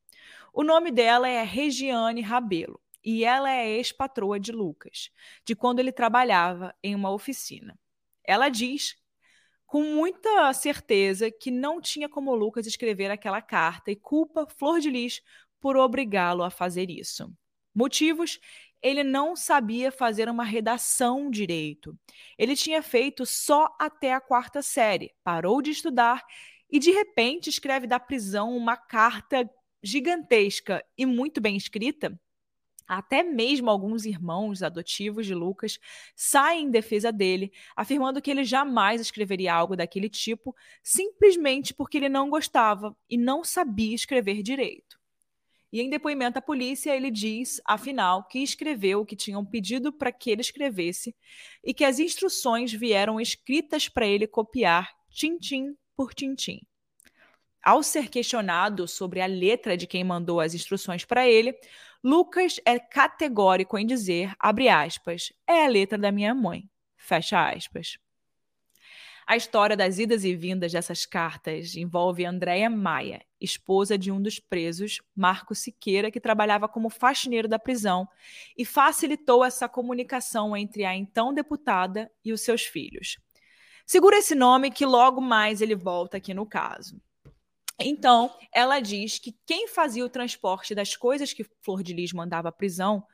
[0.53, 5.11] O nome dela é Regiane Rabelo e ela é ex-patroa de Lucas,
[5.45, 7.77] de quando ele trabalhava em uma oficina.
[8.29, 8.95] Ela diz
[9.65, 14.91] com muita certeza que não tinha como Lucas escrever aquela carta e culpa Flor de
[14.91, 15.19] Lis
[15.59, 17.33] por obrigá-lo a fazer isso.
[17.73, 18.39] Motivos:
[18.83, 21.97] ele não sabia fazer uma redação direito.
[22.37, 26.23] Ele tinha feito só até a quarta série, parou de estudar
[26.69, 29.49] e de repente escreve da prisão uma carta
[29.81, 32.15] gigantesca e muito bem escrita
[32.89, 35.77] até mesmo alguns irmãos adotivos de Lucas
[36.15, 42.09] saem em defesa dele, afirmando que ele jamais escreveria algo daquele tipo, simplesmente porque ele
[42.09, 44.97] não gostava e não sabia escrever direito.
[45.71, 50.11] E em depoimento à polícia, ele diz, afinal, que escreveu o que tinham pedido para
[50.11, 51.15] que ele escrevesse
[51.63, 56.61] e que as instruções vieram escritas para ele copiar tintim por tintim.
[57.61, 61.53] Ao ser questionado sobre a letra de quem mandou as instruções para ele,
[62.03, 67.97] Lucas é categórico em dizer, abre aspas, é a letra da minha mãe, fecha aspas.
[69.27, 74.39] A história das idas e vindas dessas cartas envolve Andréia Maia, esposa de um dos
[74.39, 78.07] presos, Marco Siqueira, que trabalhava como faxineiro da prisão
[78.57, 83.19] e facilitou essa comunicação entre a então deputada e os seus filhos.
[83.85, 86.99] Segura esse nome que logo mais ele volta aqui no caso.
[87.79, 92.49] Então, ela diz que quem fazia o transporte das coisas que Flor de Lis mandava
[92.49, 93.05] à prisão,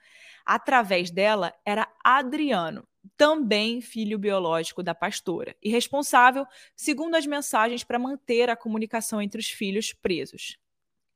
[0.43, 7.99] através dela, era Adriano, também filho biológico da pastora, e responsável, segundo as mensagens, para
[7.99, 10.58] manter a comunicação entre os filhos presos.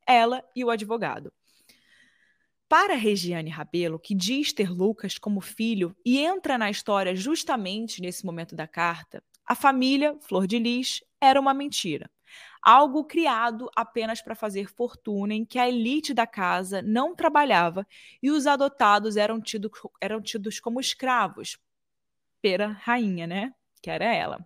[0.06, 1.34] Ela e o advogado.
[2.68, 8.24] Para Regiane Rabelo, que diz ter Lucas como filho e entra na história justamente nesse
[8.24, 12.10] momento da carta, a família Flor de Lis era uma mentira.
[12.62, 17.88] Algo criado apenas para fazer fortuna, em que a elite da casa não trabalhava
[18.22, 21.58] e os adotados eram, tido, eram tidos como escravos
[22.42, 23.54] pela rainha, né?
[23.82, 24.46] Que era ela.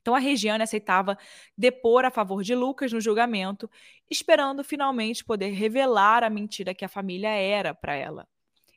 [0.00, 1.16] Então a Regiane aceitava
[1.56, 3.70] depor a favor de Lucas no julgamento,
[4.10, 8.28] esperando finalmente poder revelar a mentira que a família era para ela.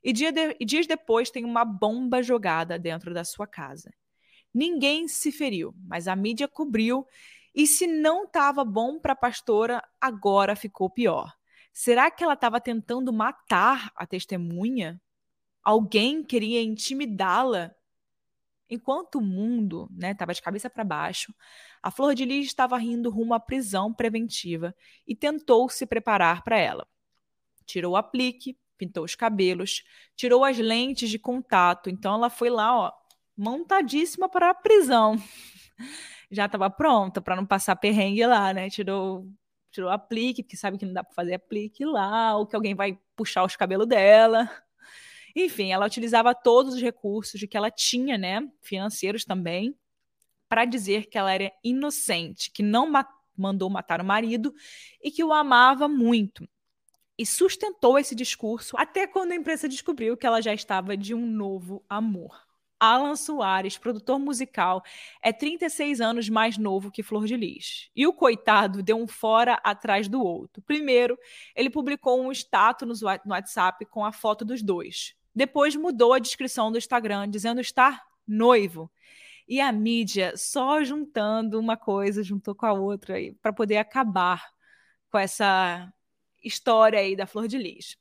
[0.02, 3.92] E, dia de, e dias depois tem uma bomba jogada dentro da sua casa.
[4.54, 7.06] Ninguém se feriu, mas a mídia cobriu.
[7.58, 11.34] E se não estava bom para a pastora, agora ficou pior.
[11.74, 15.02] Será que ela estava tentando matar a testemunha?
[15.64, 17.76] Alguém queria intimidá-la
[18.70, 21.34] Enquanto o mundo estava né, de cabeça para baixo,
[21.82, 24.76] a Flor de Lis estava rindo rumo à prisão preventiva
[25.08, 26.86] e tentou se preparar para ela.
[27.66, 29.84] Tirou o aplique, pintou os cabelos,
[30.16, 32.92] tirou as lentes de contato, então ela foi lá, ó,
[33.38, 35.16] montadíssima para a prisão.
[36.30, 38.70] Já estava pronta para não passar perrengue lá, né?
[38.70, 39.28] Tirou
[39.72, 42.98] tirou aplique, porque sabe que não dá para fazer aplique lá, ou que alguém vai
[43.16, 44.50] puxar os cabelos dela.
[45.36, 49.76] Enfim, ela utilizava todos os recursos de que ela tinha, né, financeiros também,
[50.50, 53.06] para dizer que ela era inocente, que não ma
[53.40, 54.52] mandou matar o marido
[55.00, 56.50] e que o amava muito.
[57.16, 61.24] E sustentou esse discurso até quando a imprensa descobriu que ela já estava de um
[61.24, 62.47] novo amor.
[62.80, 64.84] Alan Soares, produtor musical,
[65.22, 67.90] é 36 anos mais novo que Flor de Lis.
[67.96, 70.62] E o coitado deu um fora atrás do outro.
[70.62, 71.18] Primeiro,
[71.56, 75.16] ele publicou um status no WhatsApp com a foto dos dois.
[75.34, 78.92] Depois mudou a descrição do Instagram, dizendo estar noivo.
[79.48, 84.44] E a mídia só juntando uma coisa, juntou com a outra para poder acabar
[85.10, 85.92] com essa
[86.44, 87.98] história aí da Flor de Lis.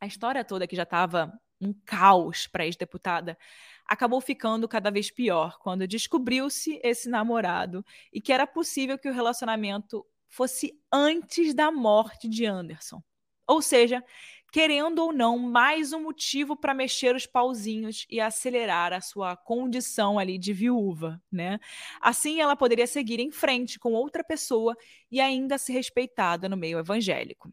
[0.00, 3.38] A história toda que já estava um caos para a ex-deputada
[3.86, 9.12] acabou ficando cada vez pior quando descobriu-se esse namorado e que era possível que o
[9.12, 13.02] relacionamento fosse antes da morte de Anderson.
[13.46, 14.02] Ou seja,
[14.50, 20.18] querendo ou não, mais um motivo para mexer os pauzinhos e acelerar a sua condição
[20.18, 21.58] ali de viúva, né?
[22.00, 24.74] Assim ela poderia seguir em frente com outra pessoa
[25.10, 27.52] e ainda ser respeitada no meio evangélico.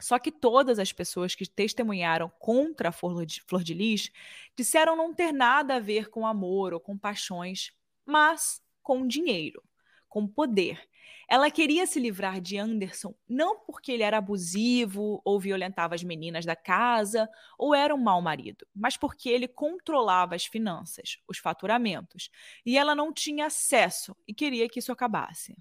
[0.00, 4.10] Só que todas as pessoas que testemunharam contra a Flor de, Lis
[4.56, 7.72] disseram não ter nada a ver com amor ou com paixões,
[8.04, 9.62] mas com dinheiro,
[10.08, 10.80] com poder.
[11.28, 16.44] Ela queria se livrar de Anderson não porque ele era abusivo ou violentava as meninas
[16.44, 17.28] da casa
[17.58, 22.30] ou era um mau marido, mas porque ele controlava as finanças, os faturamentos,
[22.64, 25.56] e ela não tinha acesso e queria que isso acabasse.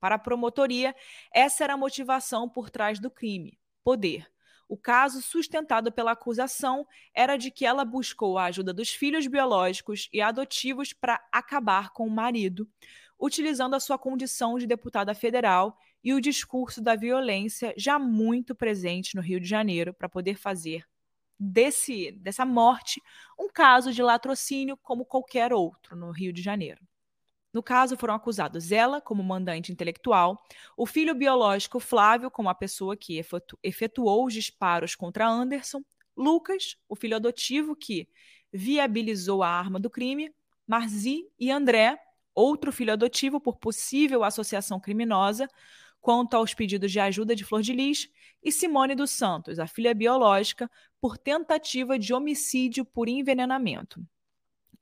[0.00, 0.94] Para a promotoria,
[1.32, 4.26] essa era a motivação por trás do crime: poder.
[4.66, 10.08] O caso sustentado pela acusação era de que ela buscou a ajuda dos filhos biológicos
[10.12, 12.68] e adotivos para acabar com o marido,
[13.20, 19.14] utilizando a sua condição de deputada federal e o discurso da violência já muito presente
[19.14, 20.84] no Rio de Janeiro para poder fazer
[21.38, 23.02] desse dessa morte
[23.38, 26.80] um caso de latrocínio como qualquer outro no Rio de Janeiro.
[27.54, 30.42] No caso, foram acusados ela, como mandante intelectual,
[30.76, 33.24] o filho biológico Flávio, como a pessoa que
[33.62, 35.80] efetuou os disparos contra Anderson,
[36.16, 38.08] Lucas, o filho adotivo que
[38.52, 40.34] viabilizou a arma do crime,
[40.66, 41.96] Marzi e André,
[42.34, 45.48] outro filho adotivo por possível associação criminosa,
[46.00, 48.10] quanto aos pedidos de ajuda de Flor de Lis,
[48.42, 50.68] e Simone dos Santos, a filha biológica,
[51.00, 54.04] por tentativa de homicídio por envenenamento.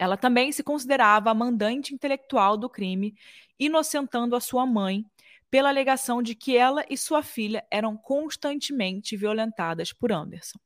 [0.03, 3.15] Ela também se considerava a mandante intelectual do crime,
[3.57, 5.07] inocentando a sua mãe,
[5.49, 10.59] pela alegação de que ela e sua filha eram constantemente violentadas por Anderson.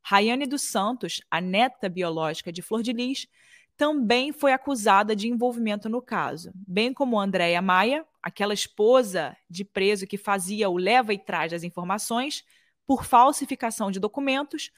[0.00, 3.28] Rayane dos Santos, a neta biológica de Flor de Lis,
[3.76, 10.06] também foi acusada de envolvimento no caso, bem como Andréia Maia, aquela esposa de preso
[10.06, 12.42] que fazia o leva e traz das informações,
[12.86, 14.70] por falsificação de documentos,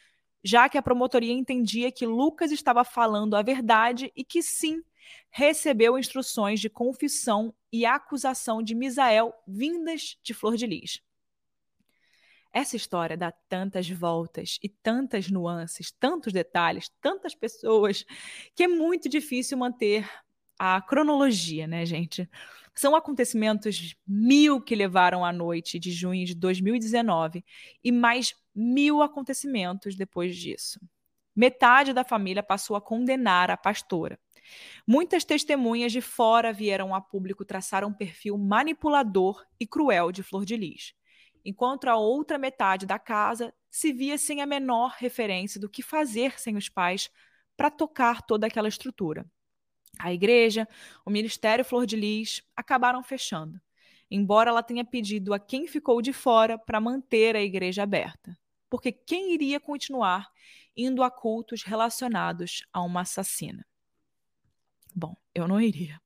[0.42, 4.82] já que a promotoria entendia que Lucas estava falando a verdade e que sim,
[5.30, 11.00] recebeu instruções de confissão e acusação de Misael vindas de Flor de Lis.
[12.52, 18.04] Essa história dá tantas voltas e tantas nuances, tantos detalhes, tantas pessoas,
[18.56, 20.08] que é muito difícil manter
[20.58, 22.28] a cronologia, né, gente?
[22.74, 27.44] São acontecimentos mil que levaram à noite de junho de 2019
[27.82, 30.80] e mais mil acontecimentos depois disso.
[31.34, 34.18] Metade da família passou a condenar a pastora.
[34.86, 40.44] Muitas testemunhas de fora vieram a público traçar um perfil manipulador e cruel de Flor
[40.44, 40.94] de Lis,
[41.44, 46.38] enquanto a outra metade da casa se via sem a menor referência do que fazer
[46.40, 47.10] sem os pais
[47.56, 49.24] para tocar toda aquela estrutura.
[50.02, 50.66] A igreja,
[51.04, 53.60] o Ministério Flor de Lis acabaram fechando,
[54.10, 58.36] embora ela tenha pedido a quem ficou de fora para manter a igreja aberta.
[58.68, 60.30] Porque quem iria continuar
[60.76, 63.66] indo a cultos relacionados a uma assassina?
[64.94, 66.00] Bom, eu não iria.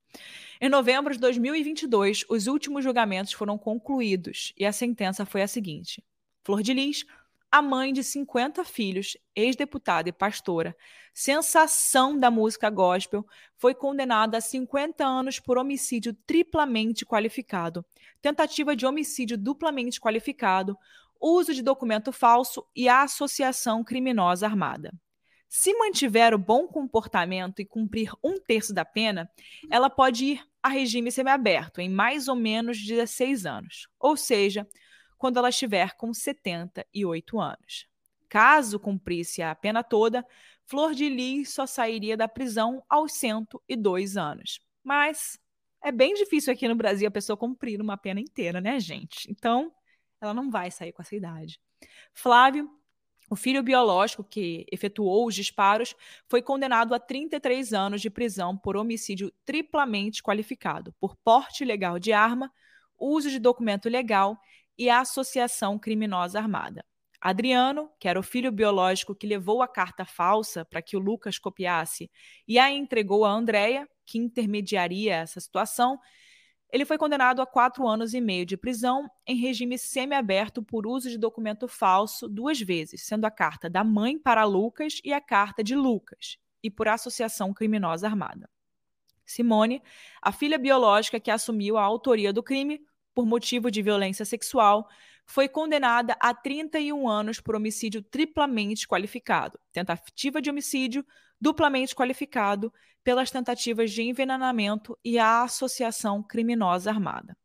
[0.59, 6.03] Em novembro de 2022, os últimos julgamentos foram concluídos e a sentença foi a seguinte:
[6.43, 7.05] Flor de Lis
[7.51, 10.75] a mãe de 50 filhos, ex-deputada e pastora,
[11.13, 13.25] sensação da música gospel,
[13.55, 17.85] foi condenada a 50 anos por homicídio triplamente qualificado,
[18.21, 20.77] tentativa de homicídio duplamente qualificado,
[21.19, 24.91] uso de documento falso e associação criminosa armada.
[25.47, 29.29] Se mantiver o bom comportamento e cumprir um terço da pena,
[29.71, 34.67] ela pode ir a regime semiaberto em mais ou menos 16 anos, ou seja,
[35.25, 37.87] quando ela estiver com 78 anos.
[38.29, 40.23] Caso cumprisse a pena toda,
[40.65, 44.59] Flor de Lis só sairia da prisão aos 102 anos.
[44.83, 45.39] Mas
[45.83, 49.27] é bem difícil aqui no Brasil a pessoa cumprir uma pena inteira, né, gente?
[49.31, 49.73] Então,
[50.21, 51.59] ela não vai sair com essa idade.
[52.13, 52.69] Flávio,
[53.27, 55.95] o filho biológico que efetuou os disparos,
[56.27, 62.13] foi condenado a 33 anos de prisão por homicídio triplamente qualificado, por porte ilegal de
[62.13, 62.53] arma,
[62.95, 64.39] uso de documento legal
[64.77, 66.85] e a associação criminosa armada.
[67.21, 71.39] Adriano, que era o filho biológico que levou a carta falsa para que o Lucas
[71.39, 72.11] copiasse
[72.47, 75.99] e a entregou a Andréia, que intermediaria essa situação,
[76.71, 81.09] ele foi condenado a quatro anos e meio de prisão em regime semiaberto por uso
[81.09, 85.63] de documento falso duas vezes, sendo a carta da mãe para Lucas e a carta
[85.63, 88.49] de Lucas, e por associação criminosa armada.
[89.25, 89.81] Simone,
[90.21, 92.85] a filha biológica que assumiu a autoria do crime,
[93.15, 94.87] por motivo de violência sexual,
[95.25, 101.03] foi condenada a 31 anos por homicídio triplamente qualificado, tentativa de homicídio
[101.39, 102.71] duplamente qualificado
[103.03, 107.35] pelas tentativas de envenenamento e a associação criminosa armada.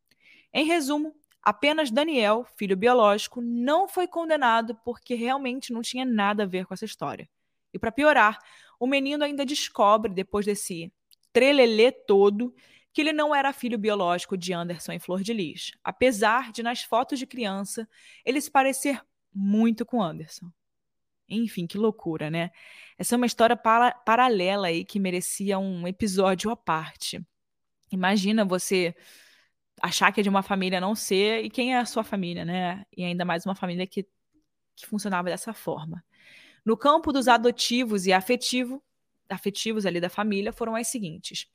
[0.53, 6.47] Em resumo, apenas Daniel, filho biológico, não foi condenado porque realmente não tinha nada a
[6.47, 7.29] ver com essa história.
[7.73, 8.37] E para piorar,
[8.79, 10.91] o menino ainda descobre, depois desse
[11.31, 12.53] trelelê todo,
[12.93, 16.83] que ele não era filho biológico de Anderson e Flor de Lis, apesar de, nas
[16.83, 17.87] fotos de criança,
[18.25, 19.01] ele se parecer
[19.33, 20.51] muito com Anderson.
[21.29, 22.51] Enfim, que loucura, né?
[22.97, 27.25] Essa é uma história para paralela aí que merecia um episódio à parte.
[27.89, 28.93] Imagina você
[29.81, 32.85] achar que é de uma família não ser e quem é a sua família, né?
[32.95, 34.05] E ainda mais uma família que,
[34.75, 36.03] que funcionava dessa forma.
[36.65, 38.83] No campo dos adotivos e afetivo,
[39.29, 41.47] afetivos ali da família foram as seguintes: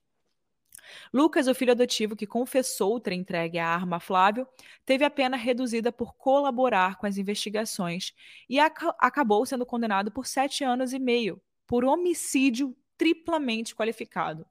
[1.12, 4.46] Lucas, o filho adotivo que confessou ter entregue a arma a Flávio,
[4.84, 8.12] teve a pena reduzida por colaborar com as investigações
[8.48, 14.46] e ac acabou sendo condenado por sete anos e meio por homicídio triplamente qualificado.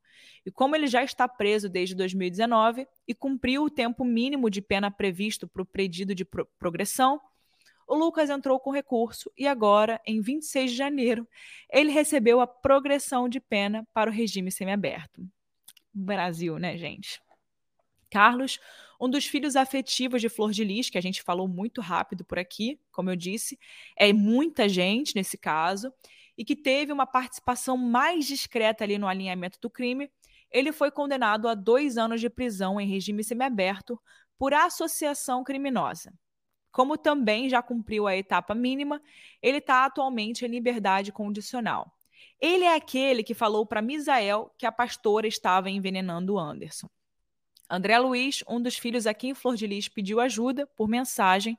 [0.45, 4.91] E como ele já está preso desde 2019 e cumpriu o tempo mínimo de pena
[4.91, 7.19] previsto para o pedido de pro progressão,
[7.87, 11.27] o Lucas entrou com recurso e agora, em 26 de janeiro,
[11.71, 15.21] ele recebeu a progressão de pena para o regime semiaberto.
[15.95, 17.21] Brasil, né, gente?
[18.09, 18.59] Carlos,
[18.99, 22.37] um dos filhos afetivos de Flor de Lis, que a gente falou muito rápido por
[22.37, 23.57] aqui, como eu disse,
[23.97, 25.93] é muita gente nesse caso,
[26.37, 30.11] e que teve uma participação mais discreta ali no alinhamento do crime,
[30.51, 33.99] ele foi condenado a dois anos de prisão em regime semiaberto
[34.37, 36.13] por associação criminosa.
[36.71, 39.01] Como também já cumpriu a etapa mínima,
[39.41, 41.94] ele está atualmente em liberdade condicional.
[42.39, 46.89] Ele é aquele que falou para Misael que a pastora estava envenenando Anderson.
[47.69, 51.57] André Luiz, um dos filhos aqui em Flor de Lis, pediu ajuda por mensagem,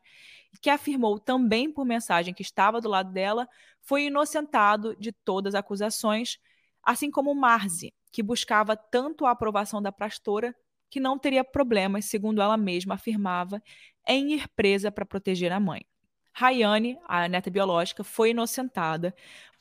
[0.61, 3.49] que afirmou também por mensagem que estava do lado dela,
[3.81, 6.39] foi inocentado de todas as acusações,
[6.83, 10.55] assim como Marzi, que buscava tanto a aprovação da pastora
[10.89, 13.61] que não teria problemas, segundo ela mesma afirmava,
[14.07, 15.85] em ir presa para proteger a mãe.
[16.33, 19.15] Rayane, a neta biológica, foi inocentada,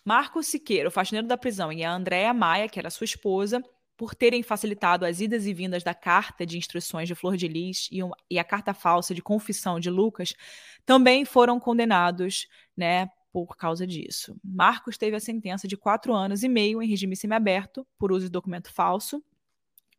[0.05, 3.59] Marcos Siqueira, o faxineiro da prisão, e a Andréa Maia, que era sua esposa,
[3.97, 7.89] por terem facilitado as idas e vindas da carta de instruções de Flor de Lis
[7.91, 7.99] e,
[8.29, 10.33] e a carta falsa de confissão de Lucas,
[10.85, 12.47] também foram condenados
[12.77, 14.37] né, por causa disso.
[14.43, 18.31] Marcos teve a sentença de quatro anos e meio em regime semiaberto por uso de
[18.31, 19.23] documento falso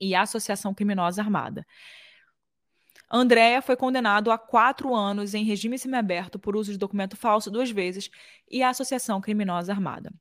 [0.00, 1.66] e associação criminosa armada.
[3.11, 7.70] Andréa foi condenado a quatro anos em regime semiaberto por uso de documento falso duas
[7.70, 8.11] vezes
[8.50, 10.12] e associação criminosa armada.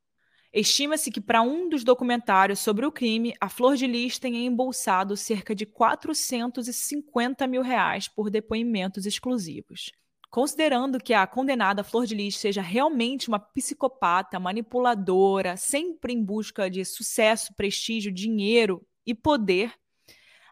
[0.54, 5.18] Estima-se que para um dos documentários sobre o crime, a Flor de Lis tenha embolsado
[5.18, 9.92] cerca de 450 mil reais por depoimentos exclusivos.
[10.30, 16.70] Considerando que a condenada Flor de Lis seja realmente uma psicopata, manipuladora, sempre em busca
[16.70, 19.74] de sucesso, prestígio, dinheiro e poder,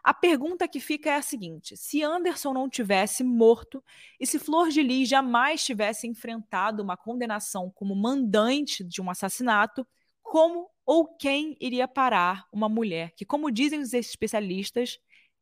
[0.04, 3.82] a pergunta que fica é a seguinte: se Anderson não tivesse morto
[4.20, 9.86] e se Flor de Lis jamais tivesse enfrentado uma condenação como mandante de um assassinato,
[10.22, 14.98] como ou quem iria parar uma mulher que, como dizem os especialistas,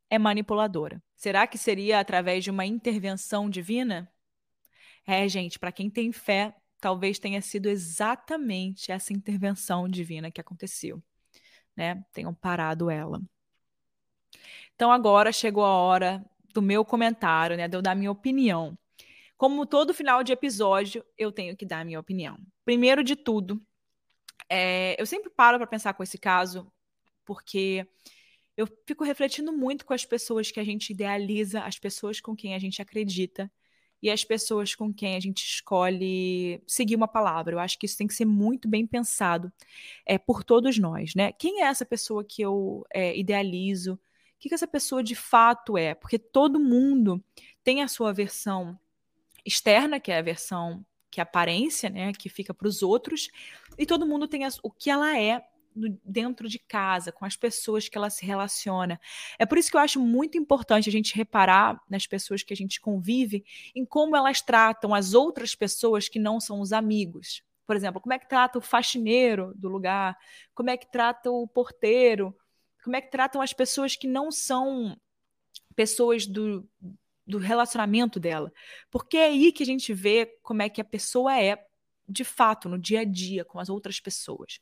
[0.08, 1.02] é manipuladora?
[1.16, 4.08] Será que seria através de uma intervenção divina?
[5.04, 11.02] É, gente, para quem tem fé, talvez tenha sido exatamente essa intervenção divina que aconteceu,
[11.76, 12.04] né?
[12.12, 13.20] Tenham parado ela.
[14.74, 18.76] Então agora chegou a hora do meu comentário, né, de eu dar minha opinião.
[19.36, 22.38] Como todo final de episódio, eu tenho que dar minha opinião.
[22.64, 23.60] Primeiro de tudo,
[24.48, 26.70] é, eu sempre paro para pensar com esse caso,
[27.24, 27.86] porque
[28.56, 32.54] eu fico refletindo muito com as pessoas que a gente idealiza, as pessoas com quem
[32.54, 33.50] a gente acredita
[34.02, 37.54] e as pessoas com quem a gente escolhe seguir uma palavra.
[37.54, 39.52] Eu acho que isso tem que ser muito bem pensado
[40.04, 41.32] é, por todos nós, né?
[41.32, 43.98] Quem é essa pessoa que eu é, idealizo?
[44.42, 47.22] Que, que essa pessoa de fato é, porque todo mundo
[47.62, 48.76] tem a sua versão
[49.44, 53.30] externa, que é a versão que é aparência, né, que fica para os outros,
[53.78, 55.46] e todo mundo tem a, o que ela é
[56.04, 59.00] dentro de casa, com as pessoas que ela se relaciona.
[59.38, 62.56] É por isso que eu acho muito importante a gente reparar nas pessoas que a
[62.56, 63.44] gente convive,
[63.76, 67.42] em como elas tratam as outras pessoas que não são os amigos.
[67.64, 70.18] Por exemplo, como é que trata o faxineiro do lugar,
[70.52, 72.36] como é que trata o porteiro,
[72.82, 74.96] como é que tratam as pessoas que não são
[75.74, 76.68] pessoas do,
[77.26, 78.52] do relacionamento dela.
[78.90, 81.64] Porque é aí que a gente vê como é que a pessoa é
[82.08, 84.60] de fato no dia a dia com as outras pessoas.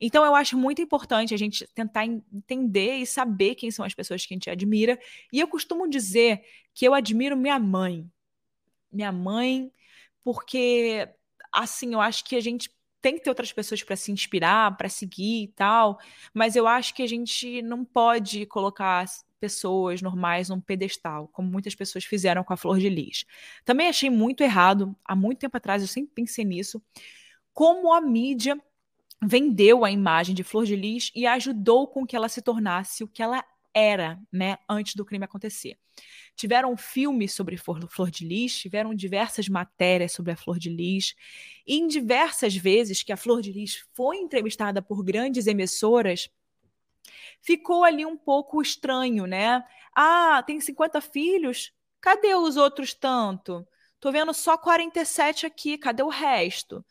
[0.00, 4.24] Então eu acho muito importante a gente tentar entender e saber quem são as pessoas
[4.24, 4.98] que a gente admira.
[5.32, 6.44] E eu costumo dizer
[6.74, 8.08] que eu admiro minha mãe.
[8.90, 9.72] Minha mãe,
[10.22, 11.08] porque
[11.50, 12.70] assim, eu acho que a gente
[13.02, 15.98] tem que ter outras pessoas para se inspirar, para seguir e tal,
[16.32, 19.04] mas eu acho que a gente não pode colocar
[19.40, 23.26] pessoas normais num pedestal, como muitas pessoas fizeram com a Flor de Lis.
[23.64, 26.80] Também achei muito errado, há muito tempo atrás eu sempre pensei nisso,
[27.52, 28.56] como a mídia
[29.20, 33.08] vendeu a imagem de Flor de Lis e ajudou com que ela se tornasse o
[33.08, 33.44] que ela
[33.74, 35.78] era, né, antes do crime acontecer.
[36.36, 41.14] Tiveram filmes sobre Flor de Lis, tiveram diversas matérias sobre a Flor de Lis,
[41.66, 46.30] e em diversas vezes que a Flor de Lis foi entrevistada por grandes emissoras,
[47.40, 49.64] ficou ali um pouco estranho, né?
[49.94, 51.72] Ah, tem 50 filhos?
[52.00, 53.66] Cadê os outros tanto?
[54.00, 56.84] Tô vendo só 47 aqui, cadê o resto?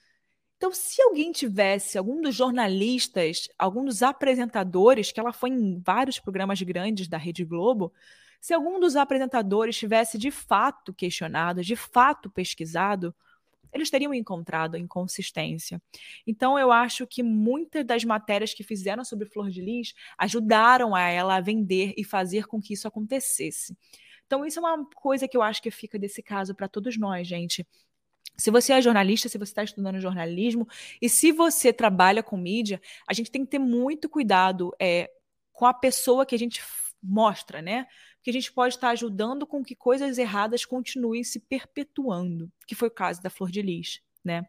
[0.62, 6.20] Então, se alguém tivesse, algum dos jornalistas, algum dos apresentadores, que ela foi em vários
[6.20, 7.91] programas grandes da Rede Globo,
[8.39, 13.12] se algum dos apresentadores tivesse de fato questionado, de fato pesquisado,
[13.74, 15.82] eles teriam encontrado inconsistência.
[16.28, 21.01] Então, eu acho que muitas das matérias que fizeram sobre Flor de Lis ajudaram a
[21.09, 23.76] ela a vender e fazer com que isso acontecesse.
[24.28, 27.28] Então, isso é uma coisa que eu acho que fica desse caso para todos nós,
[27.28, 27.66] gente.
[28.41, 30.67] Se você é jornalista, se você está estudando jornalismo
[31.01, 35.09] e se você trabalha com mídia, a gente tem que ter muito cuidado é,
[35.53, 36.61] com a pessoa que a gente
[37.01, 37.87] mostra, né?
[38.15, 42.87] Porque a gente pode estar ajudando com que coisas erradas continuem se perpetuando, que foi
[42.87, 44.45] o caso da Flor de Lis, né?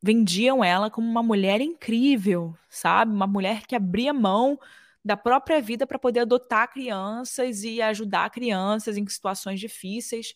[0.00, 3.12] Vendiam ela como uma mulher incrível, sabe?
[3.12, 4.58] Uma mulher que abria mão
[5.04, 10.34] da própria vida para poder adotar crianças e ajudar crianças em situações difíceis.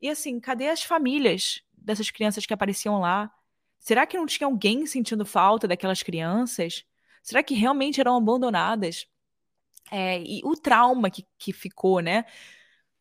[0.00, 3.30] E assim, cadê as famílias dessas crianças que apareciam lá?
[3.78, 6.84] Será que não tinha alguém sentindo falta daquelas crianças?
[7.22, 9.06] Será que realmente eram abandonadas?
[9.90, 12.24] É, e o trauma que, que ficou, né?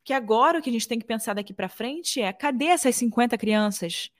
[0.03, 2.95] Que agora o que a gente tem que pensar daqui para frente é: cadê essas
[2.97, 4.11] 50 crianças?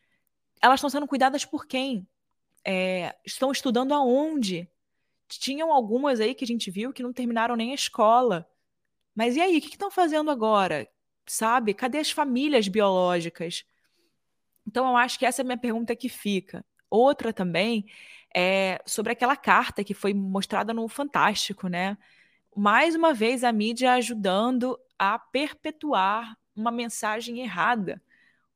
[0.61, 2.07] Elas estão sendo cuidadas por quem?
[2.65, 4.69] É, estão estudando aonde?
[5.27, 8.47] Tinham algumas aí que a gente viu que não terminaram nem a escola.
[9.15, 10.87] Mas e aí, o que estão fazendo agora?
[11.25, 11.73] Sabe?
[11.73, 13.65] Cadê as famílias biológicas?
[14.73, 16.65] Então, eu acho que essa é a minha pergunta que fica.
[16.89, 17.85] Outra também
[18.35, 21.95] é sobre aquela carta que foi mostrada no Fantástico, né?
[22.55, 28.01] Mais uma vez, a mídia ajudando a perpetuar uma mensagem errada,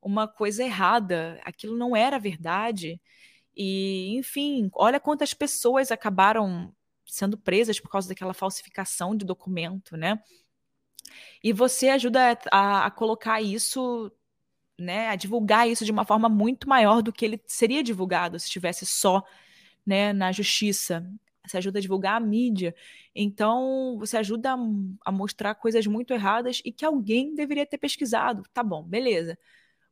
[0.01, 1.39] uma coisa errada.
[1.45, 2.99] Aquilo não era verdade.
[3.55, 6.73] E, enfim, olha quantas pessoas acabaram
[7.05, 10.19] sendo presas por causa daquela falsificação de documento, né?
[11.43, 14.11] E você ajuda a, a colocar isso,
[14.79, 18.45] né, a divulgar isso de uma forma muito maior do que ele seria divulgado se
[18.45, 19.23] estivesse só,
[19.85, 21.05] né, na justiça.
[21.45, 22.75] Você ajuda a divulgar a mídia.
[23.15, 24.57] Então, você ajuda a,
[25.05, 28.43] a mostrar coisas muito erradas e que alguém deveria ter pesquisado.
[28.53, 29.37] Tá bom, beleza.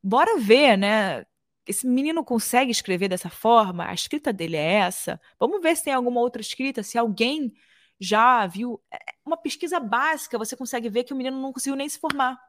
[0.04, 1.26] Bora ver, né?
[1.66, 3.88] esse menino consegue escrever dessa forma?
[3.88, 5.20] A escrita dele é essa?
[5.40, 7.54] Vamos ver se tem alguma outra escrita, se alguém
[8.00, 8.82] já viu.
[8.92, 12.00] É, é uma pesquisa básica, você consegue ver que o menino não conseguiu nem se
[12.00, 12.40] formar.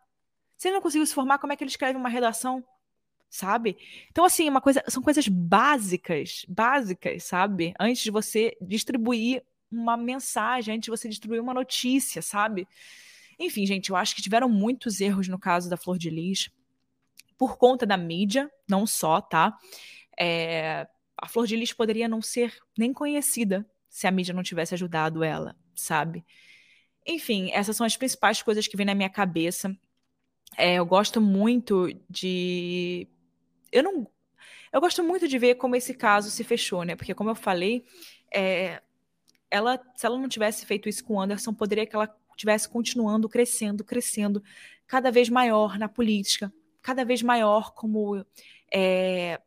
[0.57, 2.65] Se ele não conseguiu se formar, como é que ele escreve uma redação?
[3.29, 3.77] Sabe?
[4.11, 7.75] Então, assim, uma coisa, são coisas básicas, básicas, sabe?
[7.79, 12.67] Antes de você distribuir uma mensagem, antes de você distribuir uma notícia, sabe?
[13.39, 16.51] Enfim, gente, eu acho que tiveram muitos erros no caso da Flor de Lis
[17.37, 19.57] por conta da mídia, não só, tá?
[20.19, 20.87] É,
[21.17, 25.23] a Flor de Lis poderia não ser nem conhecida se a mídia não tivesse ajudado
[25.23, 26.25] ela, sabe?
[27.07, 29.77] Enfim, essas são as principais coisas que vêm na minha cabeça.
[30.57, 33.07] É, eu gosto muito de.
[33.71, 34.07] Eu não.
[34.73, 36.97] Eu gosto muito de ver como esse caso se fechou, né?
[36.97, 37.85] Porque, como eu falei,
[38.33, 38.83] é...
[39.51, 43.29] ela, se ela não tivesse feito isso com o Anderson, poderia que ela tivesse continuando
[43.29, 44.43] crescendo, crescendo
[44.87, 46.53] cada vez maior na política,
[46.83, 48.25] cada vez maior como,
[48.73, 49.41] é,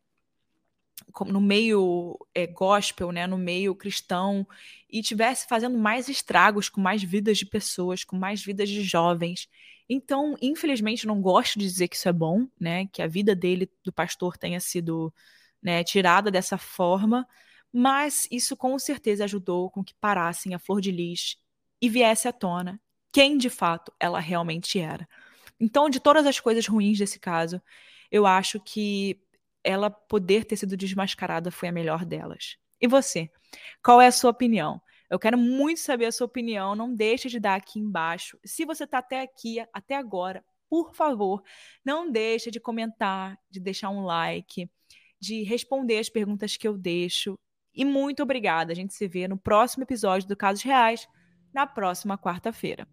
[1.13, 4.45] como no meio é, gospel, né, no meio cristão,
[4.89, 9.47] e tivesse fazendo mais estragos com mais vidas de pessoas, com mais vidas de jovens.
[9.89, 13.69] Então, infelizmente, não gosto de dizer que isso é bom, né, que a vida dele,
[13.83, 15.13] do pastor, tenha sido
[15.61, 17.27] né, tirada dessa forma,
[17.73, 21.37] mas isso com certeza ajudou com que parassem a flor de lis
[21.81, 22.79] e viesse à tona
[23.11, 25.07] quem de fato ela realmente era.
[25.59, 27.61] Então, de todas as coisas ruins desse caso,
[28.11, 29.19] eu acho que
[29.63, 32.57] ela poder ter sido desmascarada foi a melhor delas.
[32.79, 33.29] E você?
[33.83, 34.81] Qual é a sua opinião?
[35.09, 36.75] Eu quero muito saber a sua opinião.
[36.75, 38.37] Não deixe de dar aqui embaixo.
[38.45, 41.41] Se você está até aqui, até agora, por favor,
[41.83, 44.69] não deixe de comentar, de deixar um like,
[45.19, 47.37] de responder as perguntas que eu deixo.
[47.73, 48.71] E muito obrigada.
[48.71, 51.07] A gente se vê no próximo episódio do Casos Reais,
[51.53, 52.87] na próxima quarta-feira.